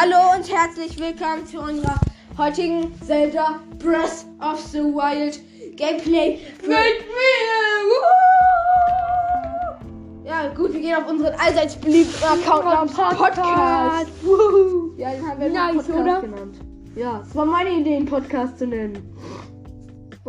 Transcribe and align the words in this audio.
Hallo 0.00 0.36
und 0.36 0.48
herzlich 0.48 0.96
willkommen 1.00 1.44
zu 1.44 1.58
unserer 1.58 1.98
heutigen 2.38 2.94
Zelda 3.04 3.58
Breath 3.80 4.24
of 4.40 4.60
the 4.70 4.78
Wild 4.78 5.40
Gameplay 5.76 6.38
mit 6.60 6.68
mir. 6.68 6.78
Ja, 10.24 10.54
gut, 10.54 10.72
wir 10.72 10.80
gehen 10.80 10.94
auf 10.94 11.10
unseren 11.10 11.34
allseits 11.34 11.74
beliebten 11.74 12.22
Account 12.22 12.64
namens 12.66 12.94
Podcast. 12.94 14.06
Woohoo! 14.22 14.94
Ja, 14.98 15.10
den 15.10 15.28
haben 15.28 15.40
wir 15.40 15.48
Nice, 15.48 15.74
Podcast 15.74 15.90
oder? 15.90 16.20
genannt. 16.20 16.60
Ja, 16.94 17.24
es 17.28 17.34
war 17.34 17.46
meine 17.46 17.70
Idee, 17.70 17.96
einen 17.96 18.06
Podcast 18.06 18.56
zu 18.56 18.68
nennen. 18.68 19.16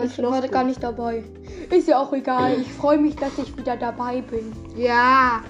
Ich 0.01 0.15
bin 0.15 0.31
heute 0.31 0.49
gar 0.49 0.63
nicht 0.63 0.81
dabei. 0.81 1.23
Ist 1.69 1.87
ja 1.87 1.99
auch 1.99 2.11
egal. 2.13 2.59
Ich 2.59 2.73
freue 2.73 2.97
mich, 2.97 3.15
dass 3.17 3.37
ich 3.37 3.55
wieder 3.55 3.77
dabei 3.77 4.21
bin. 4.21 4.51
Ja. 4.75 5.43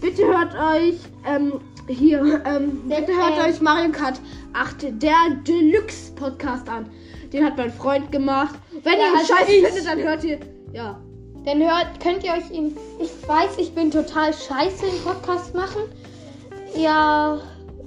Bitte 0.00 0.26
hört 0.26 0.54
euch 0.54 0.96
ähm, 1.26 1.60
hier, 1.86 2.42
ähm, 2.46 2.82
bitte 2.88 3.12
hört 3.16 3.38
äh, 3.38 3.50
euch 3.50 3.60
Mario 3.60 3.92
Kart 3.92 4.20
8, 4.54 5.02
der 5.02 5.14
Deluxe 5.46 6.12
Podcast 6.14 6.68
an. 6.68 6.86
Den 7.32 7.44
hat 7.44 7.56
mein 7.56 7.70
Freund 7.70 8.10
gemacht. 8.10 8.54
Wenn 8.82 8.94
Ja, 8.94 8.98
ihr 8.98 9.06
ihn 9.12 9.16
also 9.18 9.34
scheiße 9.34 9.52
ich- 9.52 9.66
findet, 9.66 9.86
dann 9.86 9.98
hört 10.00 10.24
ihr. 10.24 10.38
Ja. 10.72 10.98
Dann 11.44 11.58
hört, 11.60 12.00
könnt 12.02 12.22
ihr 12.24 12.32
euch 12.32 12.50
ihn. 12.50 12.76
Ich 12.98 13.10
weiß, 13.26 13.56
ich 13.58 13.74
bin 13.74 13.90
total 13.90 14.32
scheiße 14.32 14.86
im 14.86 15.02
Podcast 15.04 15.54
machen. 15.54 15.82
Ja, 16.76 17.38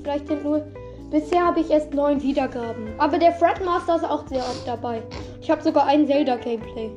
vielleicht 0.01 0.27
sind 0.27 0.43
nur. 0.43 0.65
Bisher 1.11 1.45
habe 1.45 1.59
ich 1.59 1.69
erst 1.69 1.93
neun 1.93 2.21
Wiedergaben. 2.23 2.87
Aber 2.97 3.19
der 3.19 3.33
Fredmaster 3.33 3.97
ist 3.97 4.03
auch 4.05 4.27
sehr 4.27 4.39
oft 4.39 4.67
dabei. 4.67 5.03
Ich 5.41 5.51
habe 5.51 5.61
sogar 5.61 5.85
ein 5.85 6.07
Zelda-Gameplay. 6.07 6.89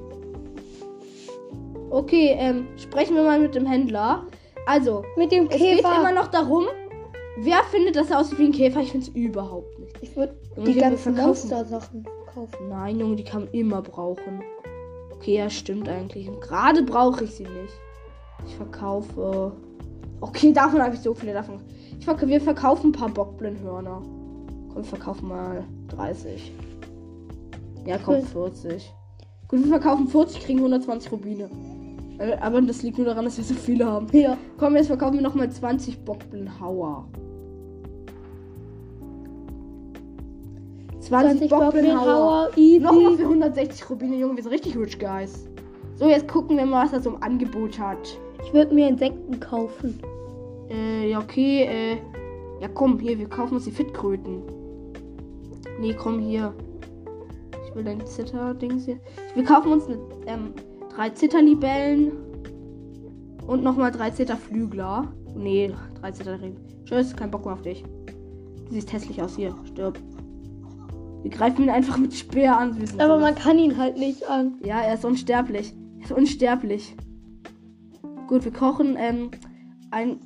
Okay, 1.91 2.34
ähm, 2.39 2.67
sprechen 2.78 3.14
wir 3.14 3.23
mal 3.25 3.39
mit 3.39 3.55
dem 3.55 3.67
Händler. 3.67 4.25
Also, 4.66 5.05
Mit 5.16 5.33
dem 5.33 5.45
es 5.45 5.56
geht 5.56 5.79
Käfer. 5.79 6.00
immer 6.00 6.12
noch 6.12 6.27
darum, 6.27 6.64
wer 7.39 7.62
findet, 7.70 7.97
dass 7.97 8.11
er 8.11 8.20
aussieht 8.20 8.39
wie 8.39 8.47
ein 8.47 8.53
Käfer. 8.53 8.81
Ich 8.81 8.91
finde 8.91 9.06
es 9.06 9.14
überhaupt 9.14 9.78
nicht. 9.78 9.97
ich 10.03 10.14
würde 10.17 10.36
die 10.56 10.75
ganzen 10.75 11.14
verkaufen. 11.14 11.27
Monster-Sachen 11.28 12.06
kaufen. 12.34 12.69
Nein, 12.69 12.98
Junge, 13.00 13.17
die 13.17 13.25
kann 13.25 13.45
man 13.45 13.53
immer 13.55 13.81
brauchen. 13.81 14.42
Okay, 15.14 15.36
ja, 15.36 15.48
stimmt 15.48 15.89
eigentlich. 15.89 16.28
Und 16.28 16.41
gerade 16.41 16.83
brauche 16.83 17.25
ich 17.25 17.31
sie 17.31 17.45
nicht. 17.45 17.73
Ich 18.47 18.55
verkaufe. 18.56 19.53
Okay, 20.20 20.53
davon 20.53 20.83
habe 20.83 20.95
ich 20.95 21.01
so 21.01 21.14
viele 21.14 21.33
davon. 21.33 21.61
Ich 21.98 22.05
verk 22.05 22.27
wir 22.27 22.41
verkaufen 22.41 22.89
ein 22.89 22.92
paar 22.92 23.08
Bockblindhörner. 23.08 24.03
Komm, 24.03 24.77
wir 24.77 24.84
verkaufen 24.84 25.28
mal 25.28 25.64
30. 25.89 26.53
Ja, 27.86 27.98
komm, 27.98 28.17
Cool. 28.17 28.51
40. 28.51 28.92
Gut, 29.48 29.61
wir 29.61 29.69
verkaufen 29.69 30.08
40, 30.08 30.41
kriegen 30.41 30.58
120 30.58 31.12
Rubine. 31.12 31.48
Äh, 32.19 32.36
Aber 32.41 32.61
das 32.62 32.83
liegt 32.83 32.98
nur 32.98 33.06
daran, 33.06 33.25
dass 33.25 33.36
wir 33.36 33.45
so 33.45 33.55
viele 33.55 33.86
haben. 33.86 34.06
Ja. 34.12 34.36
Komm, 34.59 34.77
jetzt 34.77 34.86
verkaufen 34.86 35.14
wir 35.14 35.22
nochmal 35.22 35.50
20 35.50 36.05
Bockblindhauer. 36.05 37.06
20, 41.00 41.50
Bockblindhauer. 41.50 42.50
easy. 42.56 42.81
Nochmal 42.81 43.17
für 43.17 43.23
160 43.25 43.91
Rubine, 43.91 44.17
Junge, 44.17 44.36
wir 44.36 44.42
sind 44.42 44.53
richtig 44.53 44.77
rich, 44.77 44.98
guys. 44.98 45.48
So, 45.95 46.08
jetzt 46.08 46.27
gucken 46.28 46.56
wir 46.56 46.67
mal, 46.67 46.84
was 46.84 46.92
er 46.92 47.00
so 47.00 47.11
im 47.11 47.23
Angebot 47.23 47.78
hat. 47.78 48.19
Ich 48.45 48.53
würde 48.53 48.75
mir 48.75 48.89
Insekten 48.89 49.39
kaufen. 49.39 50.01
Äh, 50.69 51.11
ja, 51.11 51.20
okay, 51.20 51.64
äh. 51.64 51.97
Ja, 52.61 52.69
komm, 52.69 52.98
hier, 52.98 53.19
wir 53.19 53.28
kaufen 53.28 53.55
uns 53.55 53.64
die 53.64 53.70
Fitkröten. 53.70 54.42
Nee, 55.78 55.95
komm, 55.95 56.20
hier. 56.20 56.55
Ich 57.67 57.75
will 57.75 57.84
dein 57.84 58.05
Zitter-Dings 58.05 58.86
hier. 58.86 58.98
Wir 59.34 59.45
kaufen 59.45 59.73
uns 59.73 59.86
eine, 59.86 59.98
ähm, 60.27 60.55
drei 60.97 61.11
Zitterlibellen. 61.11 62.12
Und 63.47 63.62
nochmal 63.62 63.92
drei 63.92 64.11
Zitterflügler. 64.11 65.12
Nee, 65.36 65.72
drei 66.00 66.11
Zitterreben. 66.11 66.56
Tschüss, 66.84 67.14
kein 67.14 67.30
Bock 67.30 67.44
mehr 67.44 67.55
auf 67.55 67.62
dich. 67.62 67.84
Du 67.84 68.72
siehst 68.72 68.92
hässlich 68.92 69.22
aus 69.22 69.36
hier. 69.36 69.55
Stirb. 69.64 69.98
Wir 71.23 71.30
greifen 71.30 71.64
ihn 71.64 71.70
einfach 71.70 71.98
mit 71.98 72.14
Speer 72.14 72.58
an. 72.58 72.77
Aber 72.98 73.18
man 73.18 73.34
kann 73.34 73.58
ihn 73.58 73.77
halt 73.77 73.98
nicht 73.98 74.29
an. 74.29 74.58
Ja, 74.64 74.80
er 74.80 74.95
ist 74.95 75.05
unsterblich. 75.05 75.74
Er 75.98 76.05
ist 76.05 76.12
unsterblich. 76.12 76.96
Gut, 78.27 78.45
wir 78.45 78.52
kochen 78.52 78.96
ähm, 78.98 79.30
ein 79.90 80.18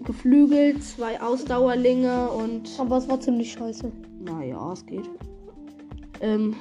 Geflügel, 0.00 0.78
zwei 0.80 1.20
Ausdauerlinge 1.20 2.30
und. 2.30 2.68
Aber 2.78 2.98
es 2.98 3.08
war 3.08 3.18
ziemlich 3.18 3.52
scheiße. 3.52 3.90
Naja, 4.20 4.72
es 4.72 4.86
geht. 4.86 5.08
Ähm. 6.20 6.54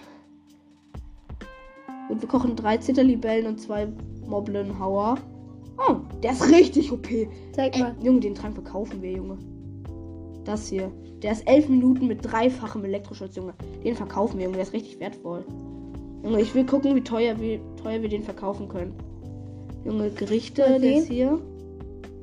Und 2.10 2.22
wir 2.22 2.28
kochen 2.30 2.56
drei 2.56 2.78
Zitterlibellen 2.78 3.46
und 3.48 3.60
zwei 3.60 3.88
Moblinhauer. 4.26 5.18
Oh, 5.78 5.96
der 6.24 6.32
ist 6.32 6.50
richtig 6.52 6.92
OP. 6.92 7.08
Zeig 7.54 7.76
Äh, 7.76 7.80
mal. 7.80 7.96
Junge, 8.02 8.20
den 8.20 8.36
Trank 8.36 8.56
verkaufen 8.56 9.02
wir, 9.02 9.12
Junge. 9.12 9.38
Das 10.44 10.68
hier. 10.70 10.92
Der 11.22 11.32
ist 11.34 11.48
elf 11.48 11.68
Minuten 11.68 12.08
mit 12.08 12.20
dreifachem 12.24 12.84
Elektroschutz, 12.86 13.36
Junge. 13.36 13.54
Den 13.84 13.96
verkaufen 13.96 14.38
wir, 14.38 14.46
Junge. 14.46 14.58
Der 14.58 14.64
ist 14.66 14.74
richtig 14.74 15.00
wertvoll. 15.00 15.44
Junge, 16.24 16.42
ich 16.42 16.54
will 16.56 16.66
gucken, 16.66 16.96
wie 16.96 17.02
teuer, 17.02 17.40
wie 17.40 17.60
teuer 17.82 18.02
wir 18.02 18.10
den 18.10 18.24
verkaufen 18.24 18.68
können. 18.68 18.94
Junge, 19.86 20.10
Gerichte, 20.12 20.64
ist 20.64 20.82
sehen. 20.82 21.06
hier. 21.06 21.40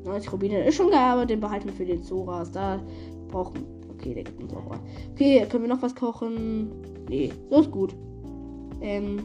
90 0.04 0.32
Rubine. 0.32 0.64
Ist 0.66 0.76
schon 0.76 0.90
geil, 0.90 1.00
aber 1.00 1.26
den 1.26 1.40
behalten 1.40 1.66
wir 1.66 1.74
für 1.74 1.86
den 1.86 2.02
Zoras. 2.02 2.50
Da 2.50 2.80
brauchen. 3.28 3.64
Okay, 3.92 4.14
der 4.14 4.24
gibt 4.24 4.42
uns 4.42 4.52
auch 4.52 4.68
was. 4.68 4.78
Okay, 5.12 5.46
können 5.48 5.64
wir 5.64 5.74
noch 5.74 5.82
was 5.82 5.94
kochen? 5.94 6.70
Nee, 7.08 7.32
so 7.50 7.60
ist 7.60 7.70
gut. 7.70 7.94
Ähm. 8.80 9.20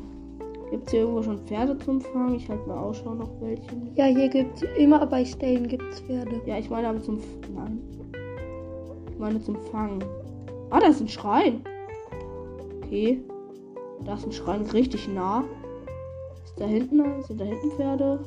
Gibt 0.69 0.85
es 0.85 0.91
hier 0.91 0.99
irgendwo 1.01 1.23
schon 1.23 1.39
Pferde 1.39 1.77
zum 1.79 1.99
Fangen? 1.99 2.35
Ich 2.35 2.47
halte 2.47 2.67
mal 2.67 2.77
Ausschau 2.77 3.15
noch 3.15 3.29
welche. 3.41 3.63
Ja, 3.95 4.05
hier 4.05 4.29
gibt's 4.29 4.61
immer 4.77 5.05
bei 5.07 5.25
Stellen 5.25 5.67
gibt's 5.67 5.99
Pferde. 6.01 6.41
Ja, 6.45 6.57
ich 6.57 6.69
meine 6.69 6.87
aber 6.89 7.01
zum. 7.01 7.17
F 7.17 7.25
Nein. 7.55 7.79
Ich 9.11 9.17
meine 9.19 9.41
zum 9.41 9.55
Fangen. 9.71 10.03
Ah, 10.69 10.79
da 10.79 10.87
ist 10.87 11.01
ein 11.01 11.07
Schrein. 11.07 11.63
Okay. 12.83 13.19
Da 14.05 14.13
ist 14.13 14.25
ein 14.25 14.31
Schrein 14.31 14.61
richtig 14.61 15.07
nah. 15.07 15.43
Ist 16.45 16.59
da 16.59 16.65
hinten? 16.65 17.23
Sind 17.23 17.41
da 17.41 17.45
hinten 17.45 17.71
Pferde? 17.71 18.19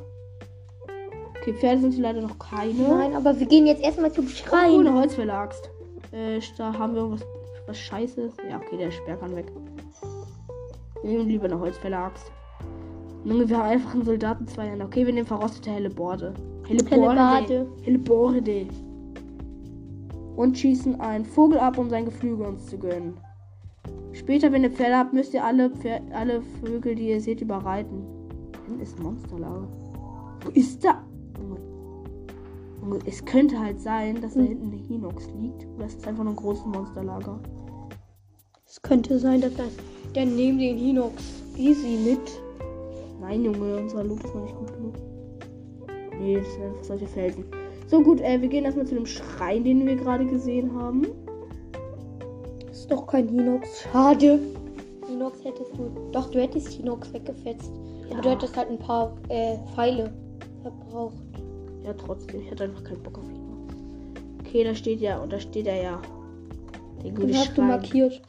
Okay, 1.41 1.55
Pferde 1.55 1.81
sind 1.81 1.93
hier 1.95 2.03
leider 2.03 2.21
noch 2.21 2.39
keine. 2.39 2.73
Nein, 2.89 3.15
aber 3.17 3.39
wir 3.39 3.47
gehen 3.47 3.67
jetzt 3.67 3.83
erstmal 3.83 4.13
zum 4.13 4.27
Oh, 4.27 4.29
Schrein. 4.29 4.81
eine 4.81 4.95
Holzfäller-Axt. 4.95 5.71
Äh, 6.13 6.41
da 6.59 6.77
haben 6.77 6.95
wir 6.95 7.03
irgendwas 7.03 7.27
was 7.67 7.79
Scheißes. 7.79 8.35
Ja, 8.51 8.57
okay, 8.57 8.77
der 8.77 8.91
Sperr 8.91 9.17
kann 9.17 9.35
weg. 9.37 9.47
Wir 11.03 11.11
nehmen 11.11 11.29
lieber 11.29 11.45
eine 11.47 11.59
Holzfäller-Axt. 11.59 12.31
Junge, 13.25 13.49
wir 13.49 13.59
haben 13.59 13.71
einfach 13.71 13.95
einen 13.95 14.05
Soldaten 14.05 14.47
zwei 14.47 14.67
Hände. 14.69 14.85
Okay, 14.85 15.07
wir 15.07 15.13
nehmen 15.13 15.27
verrostete 15.27 15.71
helle 15.71 15.91
Borde. 15.91 16.35
Helle 16.67 16.85
Hellebarde. 16.89 17.67
Helle 17.83 17.99
Borde. 17.99 18.67
Und 20.37 20.59
schießen 20.59 21.01
einen 21.01 21.25
Vogel 21.25 21.59
ab, 21.59 21.79
um 21.79 21.89
sein 21.91 22.05
Geflügel 22.05 22.47
uns 22.47 22.67
zu 22.67 22.79
gönnen. 22.79 23.15
Später, 24.13 24.53
wenn 24.53 24.63
ihr 24.63 24.71
Pferde 24.71 24.97
habt, 24.97 25.13
müsst 25.13 25.35
ihr 25.35 25.45
alle, 25.45 25.71
Pfer 25.71 26.01
alle 26.13 26.43
Vögel, 26.63 26.95
die 26.95 27.11
ihr 27.11 27.21
seht, 27.21 27.41
überreiten. 27.41 28.03
Hinten 28.67 28.81
ist 28.83 28.99
ein 28.99 29.03
Monsterlager. 29.05 29.69
Wo 30.45 30.51
ist 30.55 30.85
da? 30.85 31.03
Junge. 32.83 32.99
Es 33.07 33.25
könnte 33.25 33.59
halt 33.59 33.81
sein, 33.81 34.21
dass 34.21 34.35
da 34.35 34.41
Hm. 34.41 34.47
hinten 34.49 34.67
eine 34.73 34.77
Hinox 34.77 35.29
liegt. 35.41 35.67
Oder 35.77 35.87
es 35.87 35.95
ist 35.95 36.07
einfach 36.07 36.25
nur 36.25 36.33
ein 36.33 36.37
großes 36.37 36.67
Monsterlager. 36.67 37.39
Es 38.75 38.81
könnte 38.81 39.19
sein, 39.19 39.43
dass 39.43 39.55
das. 39.55 39.69
Dann 40.15 40.35
nehmen 40.35 40.59
den 40.59 40.79
Hinox 40.79 41.23
easy 41.59 41.99
mit. 42.09 42.21
Nein, 43.21 43.45
Junge, 43.45 43.77
unser 43.77 44.03
Loot 44.03 44.25
ist 44.25 44.35
noch 44.35 44.45
nicht 44.45 44.57
gut 44.57 44.73
genug. 44.73 44.95
Nee, 46.19 46.37
das 46.37 46.51
sind 46.55 46.63
einfach 46.63 46.85
solche 46.85 47.07
Felsen. 47.07 47.45
So 47.89 48.01
gut, 48.01 48.23
äh, 48.23 48.41
wir 48.41 48.49
gehen 48.49 48.65
erstmal 48.65 48.87
zu 48.87 48.95
dem 48.95 49.05
Schrein, 49.05 49.63
den 49.63 49.87
wir 49.87 49.97
gerade 49.97 50.25
gesehen 50.25 50.75
haben. 50.75 51.07
Ist 52.71 52.91
doch 52.91 53.07
kein 53.07 53.29
Hinox. 53.29 53.83
Schade. 53.83 54.41
Hinox 55.07 55.45
hättest 55.45 55.77
du. 55.77 55.91
Doch, 56.11 56.31
du 56.31 56.41
hättest 56.41 56.69
Hinox 56.69 57.13
weggefetzt. 57.13 57.71
Ja. 58.09 58.13
Aber 58.15 58.23
du 58.23 58.31
hättest 58.31 58.57
halt 58.57 58.71
ein 58.71 58.79
paar 58.79 59.15
äh, 59.29 59.59
Pfeile 59.75 60.11
verbraucht. 60.63 61.17
Ja, 61.85 61.93
trotzdem, 61.93 62.41
ich 62.41 62.51
hatte 62.51 62.65
einfach 62.65 62.85
keinen 62.85 63.03
Bock 63.03 63.19
auf 63.19 63.25
ihn. 63.25 63.43
Okay, 64.41 64.65
da 64.65 64.75
steht 64.75 65.03
ja, 65.03 65.19
und 65.19 65.31
da 65.31 65.39
steht 65.39 65.67
er 65.67 65.83
ja. 65.83 66.03
Gute 67.03 67.27
Den 67.27 67.37
hast 67.37 67.59
du 67.59 67.63
markiert. 67.63 68.23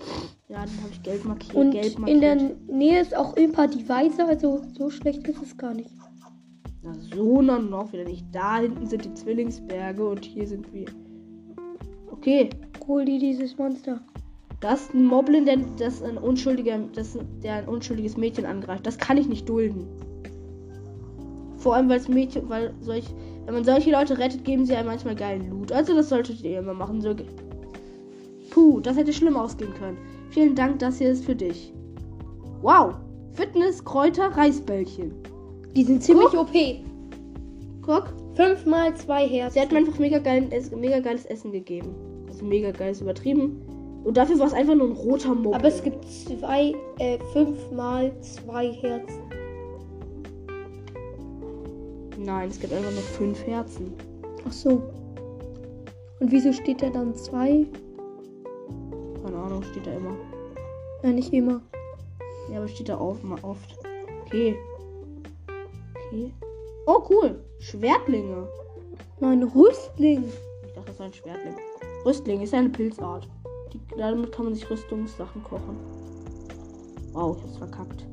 Ja, 0.49 0.65
dann 0.65 0.77
habe 0.81 0.89
ich 0.91 1.03
Geld 1.03 1.25
markiert. 1.25 1.55
Und 1.55 1.71
gelb 1.71 2.07
in 2.07 2.21
der 2.21 2.35
markiert. 2.35 2.69
Nähe 2.69 3.01
ist 3.01 3.15
auch 3.15 3.35
ein 3.35 3.51
paar 3.51 3.67
Device, 3.67 4.19
also 4.19 4.61
so 4.77 4.89
schlecht 4.89 5.27
ist 5.27 5.41
es 5.41 5.57
gar 5.57 5.73
nicht. 5.73 5.89
Na, 6.83 6.93
so 7.15 7.41
na, 7.41 7.59
noch 7.59 7.93
wieder 7.93 8.03
nicht. 8.03 8.25
Da 8.31 8.59
hinten 8.59 8.85
sind 8.85 9.05
die 9.05 9.13
Zwillingsberge 9.13 10.05
und 10.05 10.25
hier 10.25 10.47
sind 10.47 10.71
wir. 10.73 10.85
Okay, 12.11 12.49
Hol 12.87 13.05
dir 13.05 13.19
dieses 13.19 13.57
Monster. 13.57 14.01
das 14.59 14.81
ist 14.81 14.93
ein 14.93 15.05
Moblin, 15.05 15.45
der, 15.45 15.57
das 15.77 16.03
ein 16.03 16.17
unschuldiger, 16.17 16.79
das, 16.93 17.17
der 17.41 17.55
ein 17.55 17.67
unschuldiges 17.67 18.17
Mädchen 18.17 18.45
angreift. 18.45 18.85
Das 18.85 18.97
kann 18.97 19.17
ich 19.17 19.27
nicht 19.27 19.47
dulden. 19.47 19.87
Vor 21.57 21.75
allem, 21.75 21.87
weil 21.87 21.99
es 21.99 22.09
Mädchen, 22.09 22.49
weil 22.49 22.73
solch, 22.81 23.05
wenn 23.45 23.53
man 23.53 23.63
solche 23.63 23.91
Leute 23.91 24.17
rettet, 24.17 24.43
geben 24.43 24.65
sie 24.65 24.75
einem 24.75 24.87
manchmal 24.87 25.15
geilen 25.15 25.49
Loot. 25.49 25.71
Also 25.71 25.95
das 25.95 26.09
solltet 26.09 26.41
ihr 26.43 26.59
immer 26.59 26.73
machen. 26.73 26.99
So, 27.01 27.15
puh, 28.49 28.81
das 28.81 28.97
hätte 28.97 29.13
schlimm 29.13 29.37
ausgehen 29.37 29.73
können. 29.73 29.97
Vielen 30.33 30.55
Dank, 30.55 30.79
das 30.79 30.97
hier 30.97 31.11
ist 31.11 31.25
für 31.25 31.35
dich. 31.35 31.71
Wow, 32.63 32.95
Fitness, 33.33 33.85
Kräuter, 33.85 34.29
Reisbällchen. 34.29 35.13
Die 35.75 35.83
sind 35.83 36.01
ziemlich 36.01 36.35
OP. 36.35 36.51
Guck, 37.83 38.11
5 38.33 38.65
mal 38.65 38.95
2 38.95 39.27
Herzen. 39.27 39.53
sie 39.53 39.61
hat 39.61 39.71
mir 39.71 39.77
einfach 39.77 39.99
mega, 39.99 40.17
geil, 40.17 40.49
mega 40.75 41.01
geiles 41.01 41.25
Essen 41.25 41.51
gegeben. 41.51 41.93
Also 42.27 42.43
mega 42.45 42.71
geil, 42.71 42.93
ist 42.93 43.01
übertrieben. 43.01 43.61
Und 44.03 44.17
dafür 44.17 44.39
war 44.39 44.47
es 44.47 44.53
einfach 44.53 44.73
nur 44.73 44.87
ein 44.87 44.93
roter 44.93 45.35
Mob. 45.35 45.53
Aber 45.53 45.67
es 45.67 45.83
gibt 45.83 46.03
zwei, 46.09 46.73
äh, 46.97 47.19
fünfmal 47.31 48.11
zwei 48.21 48.71
Herzen. 48.71 49.21
Nein, 52.17 52.49
es 52.49 52.59
gibt 52.59 52.73
einfach 52.73 52.91
nur 52.91 53.01
fünf 53.01 53.45
Herzen. 53.45 53.93
Ach 54.47 54.51
so. 54.51 54.81
Und 56.19 56.31
wieso 56.31 56.51
steht 56.53 56.81
da 56.81 56.89
dann 56.89 57.13
zwei? 57.13 57.67
Ahnung, 59.43 59.63
steht 59.63 59.87
da 59.87 59.91
immer. 59.91 60.15
Ja, 61.03 61.09
nicht 61.09 61.33
immer. 61.33 61.61
Ja, 62.49 62.57
aber 62.57 62.67
steht 62.67 62.89
da 62.89 62.97
auch 62.97 63.21
mal 63.23 63.39
oft. 63.43 63.77
Okay. 64.25 64.55
Okay. 66.07 66.33
Oh, 66.85 67.03
cool. 67.09 67.39
Schwertlinge. 67.59 68.47
Nein, 69.19 69.43
Rüstling. 69.43 70.25
Ich 70.65 70.73
dachte, 70.73 70.87
das 70.87 70.99
war 70.99 71.05
ein 71.05 71.13
Schwertling. 71.13 71.55
Rüstling 72.05 72.41
ist 72.41 72.53
eine 72.53 72.69
Pilzart. 72.69 73.27
Die, 73.71 73.79
damit 73.97 74.31
kann 74.31 74.45
man 74.45 74.53
sich 74.53 74.69
Rüstungssachen 74.69 75.43
kochen. 75.43 75.77
Wow, 77.13 77.37
ich 77.37 77.43
hab's 77.43 77.57
verkackt. 77.57 78.05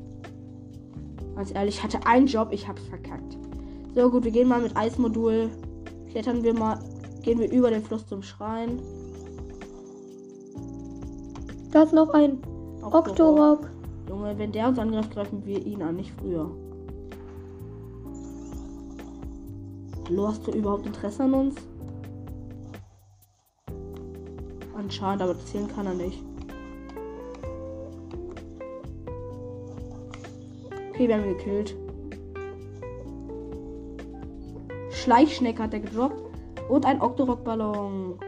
Ganz 1.34 1.54
ehrlich, 1.54 1.76
ich 1.76 1.82
hatte 1.82 2.06
einen 2.06 2.26
Job, 2.26 2.48
ich 2.52 2.68
hab's 2.68 2.82
verkackt. 2.84 3.36
So 3.94 4.10
gut, 4.10 4.24
wir 4.24 4.30
gehen 4.30 4.48
mal 4.48 4.60
mit 4.60 4.76
Eismodul. 4.76 5.50
Klettern 6.10 6.42
wir 6.42 6.54
mal. 6.54 6.78
Gehen 7.22 7.38
wir 7.38 7.50
über 7.50 7.70
den 7.70 7.82
Fluss 7.82 8.06
zum 8.06 8.22
Schrein. 8.22 8.80
Da 11.70 11.84
ist 11.84 11.92
noch 11.92 12.12
ein 12.14 12.38
Octorok. 12.82 13.70
Junge, 14.08 14.36
wenn 14.36 14.50
der 14.50 14.68
uns 14.68 14.78
angreift, 14.78 15.12
greifen 15.12 15.44
wir 15.44 15.64
ihn 15.64 15.82
an, 15.82 15.96
nicht 15.96 16.12
früher. 16.20 16.50
Hallo, 20.08 20.26
hast 20.26 20.44
du 20.46 20.50
überhaupt 20.50 20.86
Interesse 20.86 21.22
an 21.22 21.34
uns? 21.34 21.54
Anscheinend, 24.76 25.22
aber 25.22 25.38
zählen 25.44 25.68
kann 25.68 25.86
er 25.86 25.94
nicht. 25.94 26.20
Okay, 30.90 31.06
wir 31.06 31.14
haben 31.14 31.24
ihn 31.24 31.36
gekillt. 31.36 31.76
Schleichschnecke 34.90 35.62
hat 35.62 35.72
er 35.72 35.80
gedroppt. 35.80 36.20
Und 36.68 36.84
ein 36.84 37.00
Octorok-Ballon. 37.00 38.18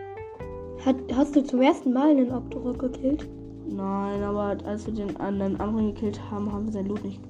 Hat, 0.84 0.96
hast 1.14 1.37
du 1.37 1.44
zum 1.44 1.62
ersten 1.62 1.93
Mal 1.93 2.11
einen 2.11 2.32
Octorok 2.32 2.79
gekillt? 2.81 3.29
Nein, 3.69 4.23
aber 4.23 4.56
als 4.64 4.87
wir 4.87 4.94
den 4.94 5.17
anderen 5.19 5.61
anderen 5.61 5.94
gekillt 5.94 6.20
haben, 6.31 6.52
haben 6.52 6.67
wir 6.67 6.73
sein 6.73 6.87
Loot 6.87 7.05
nicht. 7.05 7.20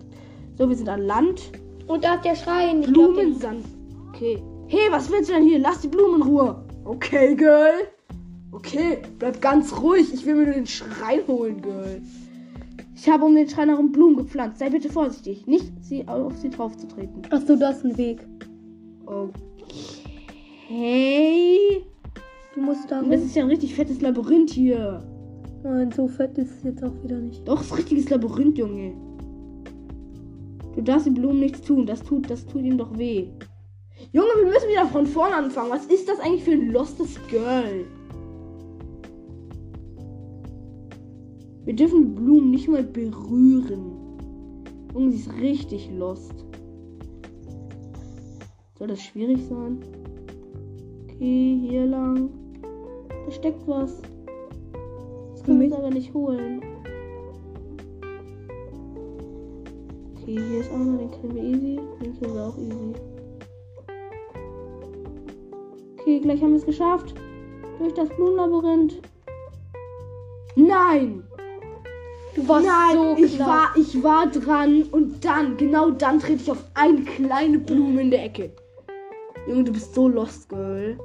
So, 0.56 0.68
wir 0.68 0.76
sind 0.76 0.88
an 0.88 1.02
Land. 1.02 1.52
Und 1.86 2.02
da 2.02 2.14
ist 2.14 2.24
der 2.24 2.34
Schrein. 2.34 2.80
Blumensand. 2.82 3.64
Okay. 4.08 4.42
Hey, 4.68 4.90
was 4.90 5.10
willst 5.10 5.28
du 5.28 5.34
denn 5.34 5.44
hier? 5.44 5.58
Lass 5.58 5.80
die 5.80 5.88
Blumen 5.88 6.22
in 6.22 6.28
Ruhe. 6.28 6.64
Okay, 6.84 7.34
Girl. 7.34 7.88
Okay, 8.52 8.98
bleib 9.18 9.40
ganz 9.40 9.80
ruhig. 9.80 10.12
Ich 10.12 10.24
will 10.24 10.34
mir 10.36 10.44
nur 10.44 10.54
den 10.54 10.66
Schrein 10.66 11.20
holen, 11.26 11.60
Girl. 11.60 12.00
Ich 12.94 13.08
habe 13.08 13.24
um 13.24 13.34
den 13.34 13.48
Schrein 13.48 13.68
herum 13.68 13.92
Blumen 13.92 14.16
gepflanzt. 14.16 14.60
Sei 14.60 14.70
bitte 14.70 14.88
vorsichtig, 14.88 15.46
nicht 15.46 15.72
sie 15.82 16.06
auf 16.08 16.36
sie 16.36 16.50
drauf 16.50 16.76
zu 16.76 16.86
treten. 16.88 17.22
Ach 17.30 17.40
so, 17.46 17.56
das 17.56 17.78
ist 17.78 17.84
ein 17.84 17.98
Weg. 17.98 18.26
Okay. 20.68 21.84
Du 22.54 22.60
musst 22.60 22.90
da 22.90 23.00
Und 23.00 23.10
das 23.10 23.22
ist 23.22 23.34
ja 23.34 23.42
ein 23.42 23.48
richtig 23.48 23.74
fettes 23.74 24.00
Labyrinth 24.00 24.50
hier. 24.50 25.02
Nein, 25.62 25.90
so 25.92 26.08
fett 26.08 26.36
ist 26.38 26.50
es 26.58 26.62
jetzt 26.64 26.84
auch 26.84 26.92
wieder 27.02 27.18
nicht. 27.18 27.46
Doch, 27.46 27.60
es 27.60 27.66
ist 27.66 27.72
ein 27.72 27.76
richtiges 27.76 28.10
Labyrinth, 28.10 28.58
Junge. 28.58 28.94
Du 30.74 30.82
darfst 30.82 31.06
den 31.06 31.14
Blumen 31.14 31.40
nichts 31.40 31.62
tun. 31.62 31.86
Das 31.86 32.02
tut, 32.02 32.28
das 32.28 32.44
tut 32.46 32.62
ihm 32.62 32.76
doch 32.76 32.96
weh. 32.98 33.28
Junge, 34.12 34.28
wir 34.36 34.46
müssen 34.46 34.68
wieder 34.68 34.86
von 34.86 35.06
vorne 35.06 35.36
anfangen. 35.36 35.70
Was 35.70 35.86
ist 35.86 36.08
das 36.08 36.18
eigentlich 36.20 36.44
für 36.44 36.52
ein 36.52 36.70
lostes 36.70 37.18
Girl? 37.28 37.86
Wir 41.64 41.76
dürfen 41.76 42.00
die 42.02 42.20
Blumen 42.20 42.50
nicht 42.50 42.68
mal 42.68 42.82
berühren. 42.82 43.92
Junge, 44.92 45.12
sie 45.12 45.18
ist 45.18 45.32
richtig 45.40 45.90
lost. 45.96 46.44
Soll 48.78 48.88
das 48.88 49.00
schwierig 49.00 49.38
sein? 49.48 49.78
Okay, 51.22 51.56
hier 51.68 51.86
lang. 51.86 52.30
Da 53.08 53.30
steckt 53.30 53.62
was. 53.68 54.02
Das 55.30 55.44
können 55.44 55.60
wir 55.60 55.68
uns 55.68 55.76
aber 55.76 55.90
nicht 55.90 56.12
holen. 56.12 56.60
Okay, 60.16 60.40
hier 60.48 60.60
ist 60.60 60.72
einer, 60.72 60.98
den 60.98 61.10
killen 61.12 61.34
wir 61.36 61.42
easy. 61.44 61.80
Den 62.02 62.18
killen 62.18 62.34
wir 62.34 62.42
auch 62.42 62.58
easy. 62.58 62.92
Okay, 66.00 66.18
gleich 66.18 66.42
haben 66.42 66.50
wir 66.50 66.56
es 66.56 66.66
geschafft. 66.66 67.14
Durch 67.78 67.94
das 67.94 68.08
Blumenlabyrinth. 68.08 69.00
Nein! 70.56 71.22
Du 72.34 72.48
warst 72.48 72.66
Nein, 72.66 72.96
so 72.96 73.24
ich 73.24 73.36
knapp. 73.36 73.48
war, 73.48 73.76
ich 73.76 74.02
war 74.02 74.26
dran 74.26 74.82
und 74.90 75.24
dann, 75.24 75.56
genau 75.56 75.92
dann 75.92 76.18
trete 76.18 76.42
ich 76.42 76.50
auf 76.50 76.64
eine 76.74 77.02
kleine 77.02 77.60
Blume 77.60 78.00
in 78.00 78.10
der 78.10 78.24
Ecke. 78.24 78.50
Junge, 79.46 79.62
du 79.62 79.72
bist 79.72 79.94
so 79.94 80.08
lost, 80.08 80.48
Girl. 80.48 80.98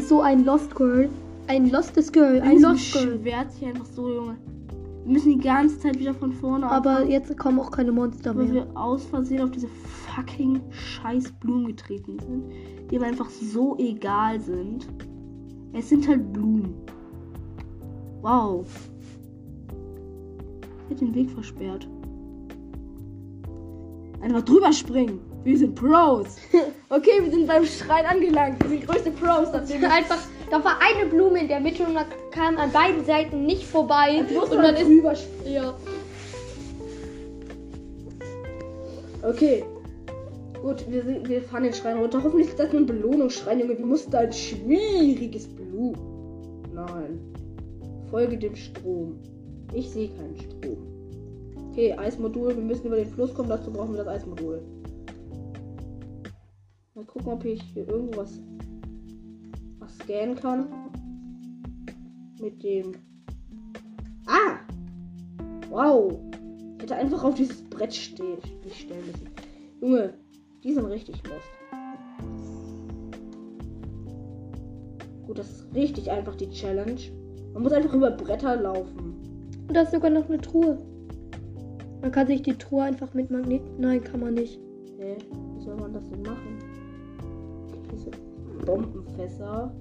So 0.00 0.20
ein 0.20 0.44
Lost 0.44 0.74
Girl. 0.74 1.08
Ein 1.48 1.70
lostes 1.70 2.10
Girl. 2.12 2.40
Ein 2.40 2.60
Lost 2.60 2.92
Girl. 2.92 3.18
beschwert 3.18 3.52
sich 3.52 3.66
einfach 3.66 3.86
so, 3.86 4.08
Junge. 4.12 4.36
Wir 5.04 5.12
müssen 5.12 5.38
die 5.38 5.44
ganze 5.44 5.78
Zeit 5.78 6.00
wieder 6.00 6.14
von 6.14 6.32
vorne 6.32 6.68
Aber 6.68 7.04
jetzt 7.04 7.36
kommen 7.38 7.60
auch 7.60 7.70
keine 7.70 7.92
Monster 7.92 8.34
weil 8.36 8.46
mehr. 8.46 8.54
wir 8.66 8.76
aus 8.76 9.04
Versehen 9.04 9.40
auf 9.40 9.52
diese 9.52 9.68
fucking 9.68 10.60
scheiß 10.70 11.30
Blumen 11.38 11.66
getreten 11.66 12.18
sind, 12.18 12.44
die 12.90 12.98
mir 12.98 13.06
einfach 13.06 13.30
so 13.30 13.76
egal 13.78 14.40
sind. 14.40 14.88
Es 15.72 15.90
sind 15.90 16.08
halt 16.08 16.32
Blumen. 16.32 16.74
Wow. 18.22 18.66
Ich 20.84 20.90
hätte 20.90 21.04
den 21.04 21.14
Weg 21.14 21.30
versperrt. 21.30 21.86
Einfach 24.20 24.42
drüber 24.42 24.72
springen. 24.72 25.20
Wir 25.46 25.56
sind 25.56 25.76
Pros. 25.76 26.36
Okay, 26.88 27.22
wir 27.22 27.30
sind 27.30 27.46
beim 27.46 27.64
Schrein 27.64 28.04
angelangt. 28.04 28.60
Wir 28.62 28.70
sind 28.70 28.86
größte 28.86 29.10
Pros. 29.12 29.48
Nachdem 29.52 29.80
wir 29.80 29.92
Einfach, 29.92 30.18
da 30.50 30.64
war 30.64 30.78
eine 30.80 31.08
Blume 31.08 31.40
in 31.40 31.46
der 31.46 31.60
Mitte 31.60 31.84
und 31.84 31.94
da 31.94 32.04
kam 32.32 32.56
an 32.58 32.72
beiden 32.72 33.04
Seiten 33.04 33.46
nicht 33.46 33.64
vorbei. 33.64 34.24
muss 34.32 34.50
und 34.50 34.56
dann 34.56 34.74
ist. 34.74 34.84
drüber 34.84 35.14
springen. 35.14 35.54
Ja. 35.54 35.74
Okay. 39.22 39.64
Gut, 40.62 40.84
wir, 40.90 41.04
sind, 41.04 41.28
wir 41.28 41.42
fahren 41.42 41.62
den 41.62 41.74
Schrein 41.74 41.98
runter. 41.98 42.22
Hoffentlich 42.22 42.48
ist 42.48 42.58
das 42.58 42.72
nur 42.72 42.82
ein 42.82 42.86
Belohnungsschrein, 42.86 43.60
Junge. 43.60 43.78
Wir 43.78 43.86
mussten 43.86 44.14
ein 44.16 44.32
schwieriges 44.32 45.46
Blut. 45.46 45.96
Nein. 46.72 47.20
Folge 48.10 48.36
dem 48.36 48.56
Strom. 48.56 49.18
Ich 49.72 49.90
sehe 49.90 50.08
keinen 50.08 50.36
Strom. 50.38 50.78
Okay, 51.70 51.92
Eismodul. 51.92 52.56
Wir 52.56 52.64
müssen 52.64 52.86
über 52.86 52.96
den 52.96 53.12
Fluss 53.12 53.32
kommen. 53.32 53.48
Dazu 53.48 53.72
brauchen 53.72 53.92
wir 53.92 54.02
das 54.02 54.08
Eismodul. 54.08 54.60
Mal 56.96 57.04
gucken, 57.04 57.30
ob 57.30 57.44
ich 57.44 57.62
hier 57.74 57.86
irgendwas 57.86 58.40
was 59.80 59.98
scannen 59.98 60.34
kann. 60.34 60.66
Mit 62.40 62.62
dem. 62.62 62.94
Ah! 64.26 64.60
Wow! 65.68 66.18
Ich 66.76 66.84
hätte 66.84 66.96
einfach 66.96 67.22
auf 67.22 67.34
dieses 67.34 67.60
Brett 67.64 67.94
stehen, 67.94 68.38
stellen 68.72 69.04
müssen. 69.04 69.28
Junge, 69.82 70.14
die 70.64 70.72
sind 70.72 70.86
richtig 70.86 71.16
lost. 71.24 71.50
Gut, 75.26 75.38
das 75.38 75.50
ist 75.50 75.74
richtig 75.74 76.10
einfach 76.10 76.34
die 76.36 76.48
Challenge. 76.48 77.00
Man 77.52 77.62
muss 77.62 77.72
einfach 77.72 77.92
über 77.92 78.10
Bretter 78.10 78.56
laufen. 78.56 79.50
Und 79.68 79.76
da 79.76 79.82
ist 79.82 79.92
sogar 79.92 80.08
noch 80.08 80.30
eine 80.30 80.38
Truhe. 80.38 80.78
Man 82.00 82.10
kann 82.10 82.26
sich 82.26 82.40
die 82.40 82.54
Truhe 82.54 82.84
einfach 82.84 83.12
mit 83.12 83.30
Magnet. 83.30 83.78
Nein, 83.78 84.02
kann 84.02 84.20
man 84.20 84.32
nicht. 84.32 84.58
Hä? 84.98 85.18
Wie 85.56 85.62
soll 85.62 85.76
man 85.76 85.92
das 85.92 86.08
denn 86.08 86.22
machen? 86.22 86.75
Bombenfässer. 88.66 89.72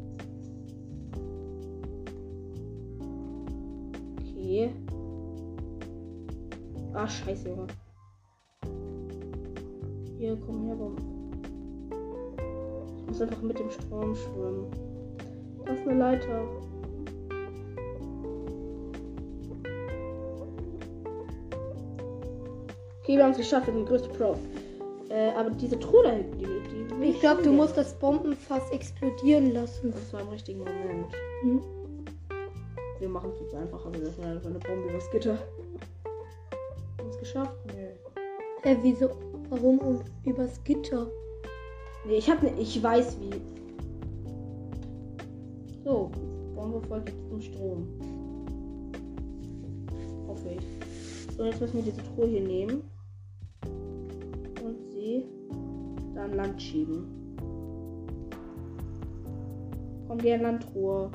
Okay. 4.20 4.72
Ah, 6.94 7.08
scheiße, 7.08 7.50
Junge. 7.50 7.68
Hier, 10.18 10.38
komm 10.46 10.66
her, 10.66 10.76
Bomben. 10.76 11.16
Ich 13.00 13.08
muss 13.08 13.22
einfach 13.22 13.42
mit 13.42 13.60
dem 13.60 13.70
Strom 13.70 14.16
schwimmen. 14.16 14.72
Da 15.66 15.74
ist 15.74 15.88
eine 15.88 16.00
Leiter. 16.00 16.44
Okay, 23.02 23.18
wir 23.18 23.24
haben 23.24 23.32
es 23.32 23.38
geschafft, 23.38 23.68
wir 23.68 23.74
sind 23.74 23.88
größte 23.88 24.10
Pro. 24.10 24.36
Äh, 25.10 25.32
aber 25.38 25.52
diese 25.52 25.80
Truhe 25.80 26.04
da 26.04 26.12
hinten, 26.12 26.35
Ich 27.02 27.20
glaube, 27.20 27.44
du 27.44 27.52
musst 27.52 27.78
das 27.78 27.94
Bombenfass 28.00 28.72
explodieren 28.72 29.52
lassen. 29.52 29.92
Das 29.92 30.14
war 30.14 30.22
im 30.22 30.30
richtigen 30.30 30.60
Moment. 30.60 31.08
Hm? 31.42 31.62
Wir 33.00 33.10
machen 33.10 33.32
es 33.34 33.42
jetzt 33.42 33.54
einfacher. 33.54 33.92
Wir 33.94 34.02
werfen 34.02 34.24
einfach 34.24 34.50
eine 34.50 34.60
Bombe 34.60 34.90
übers 34.90 35.12
Gitter. 35.12 35.38
Haben 36.98 37.06
wir 37.06 37.10
es 37.10 37.18
geschafft? 37.18 37.56
Nee. 37.68 37.92
Hä, 38.64 38.78
wieso? 38.82 39.10
Warum 39.50 39.80
und 39.80 40.04
übers 40.24 40.64
Gitter? 40.64 41.08
Nee, 42.08 42.18
ich 42.18 42.30
hab 42.30 42.42
ne, 42.42 42.54
ich 42.58 42.82
weiß 42.82 43.18
wie. 43.20 43.42
So. 45.84 46.12
Bombe 46.56 46.82
folgt 46.88 47.10
jetzt 47.10 47.28
zum 47.28 47.42
Strom. 47.42 47.88
Hoffe 50.28 50.50
ich. 50.58 51.36
So, 51.36 51.44
jetzt 51.44 51.60
müssen 51.60 51.76
wir 51.76 51.92
diese 51.92 52.04
Truhe 52.16 52.28
hier 52.28 52.42
nehmen. 52.42 52.84
Und 54.64 54.78
sie 54.94 55.26
an 56.26 56.34
Land 56.34 56.62
schieben. 56.62 57.06
Komm, 60.08 60.18
geh 60.18 60.34
an 60.34 60.42
Landtruhe. 60.42 61.12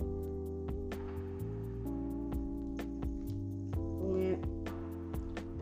Junge. 4.00 4.38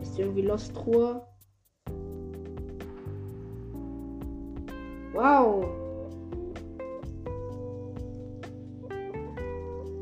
Ist 0.01 0.17
irgendwie 0.17 0.43
Lost 0.43 0.73
Truhe? 0.75 1.21
Wow. 5.13 5.65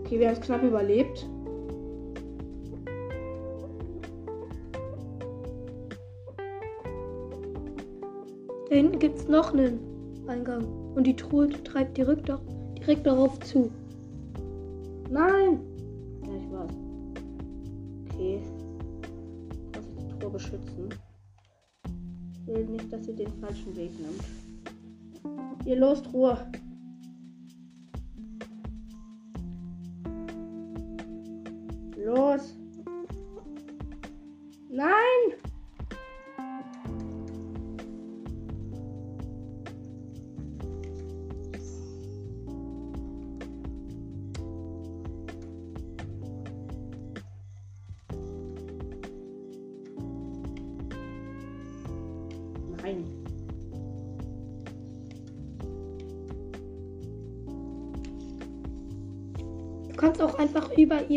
Okay, 0.01 0.19
wir 0.19 0.27
haben 0.27 0.33
es 0.33 0.41
knapp 0.41 0.63
überlebt. 0.63 1.27
Hinten 8.77 8.99
gibt 8.99 9.17
es 9.17 9.27
noch 9.27 9.53
einen 9.53 9.79
Eingang. 10.27 10.65
Und 10.95 11.05
die 11.05 11.15
Truhe 11.15 11.49
treibt 11.63 11.97
direkt, 11.97 12.29
da- 12.29 12.39
direkt 12.77 13.05
darauf 13.05 13.39
zu. 13.41 13.71
Nein! 15.09 15.59
Ja, 16.25 16.35
ich 16.35 16.51
weiß. 16.51 16.71
Okay. 18.13 18.41
Muss 19.75 19.85
ich 19.87 20.05
die 20.13 20.19
Truhe 20.19 20.29
beschützen. 20.31 20.89
Ich 22.33 22.47
will 22.47 22.65
nicht, 22.65 22.91
dass 22.91 23.05
sie 23.05 23.13
den 23.15 23.31
falschen 23.41 23.75
Weg 23.75 23.91
nimmt. 23.99 24.23
Hier 25.63 25.77
los, 25.77 26.01
Truhe. 26.01 26.37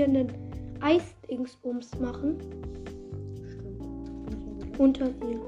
Einen 0.05 0.33
Eisdingsbums 0.81 1.99
machen. 1.99 2.39
Stimmt. 3.49 4.79
Unter 4.79 5.07
ihr. 5.07 5.41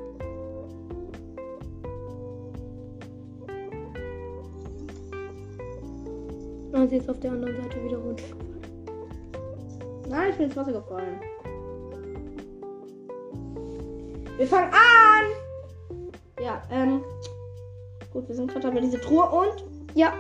Und 6.73 6.89
sie 6.89 6.97
ist 6.97 7.09
auf 7.09 7.21
der 7.21 7.33
anderen 7.33 7.57
Seite 7.63 7.85
wieder 7.85 7.99
runtergefallen. 7.99 8.43
Nein, 10.09 10.31
ich 10.31 10.37
bin 10.37 10.47
ins 10.47 10.57
Wasser 10.57 10.73
gefallen. 10.73 11.21
Wir 14.37 14.47
fangen 14.47 14.73
an! 14.73 15.25
Ja, 16.43 16.63
ähm. 16.71 17.03
Gut, 18.13 18.29
wir 18.29 18.35
sind 18.35 18.51
gerade 18.51 18.73
bei 18.73 18.81
dieser 18.81 19.01
Truhe 19.01 19.25
und 19.25 19.65
Ja, 19.95 20.13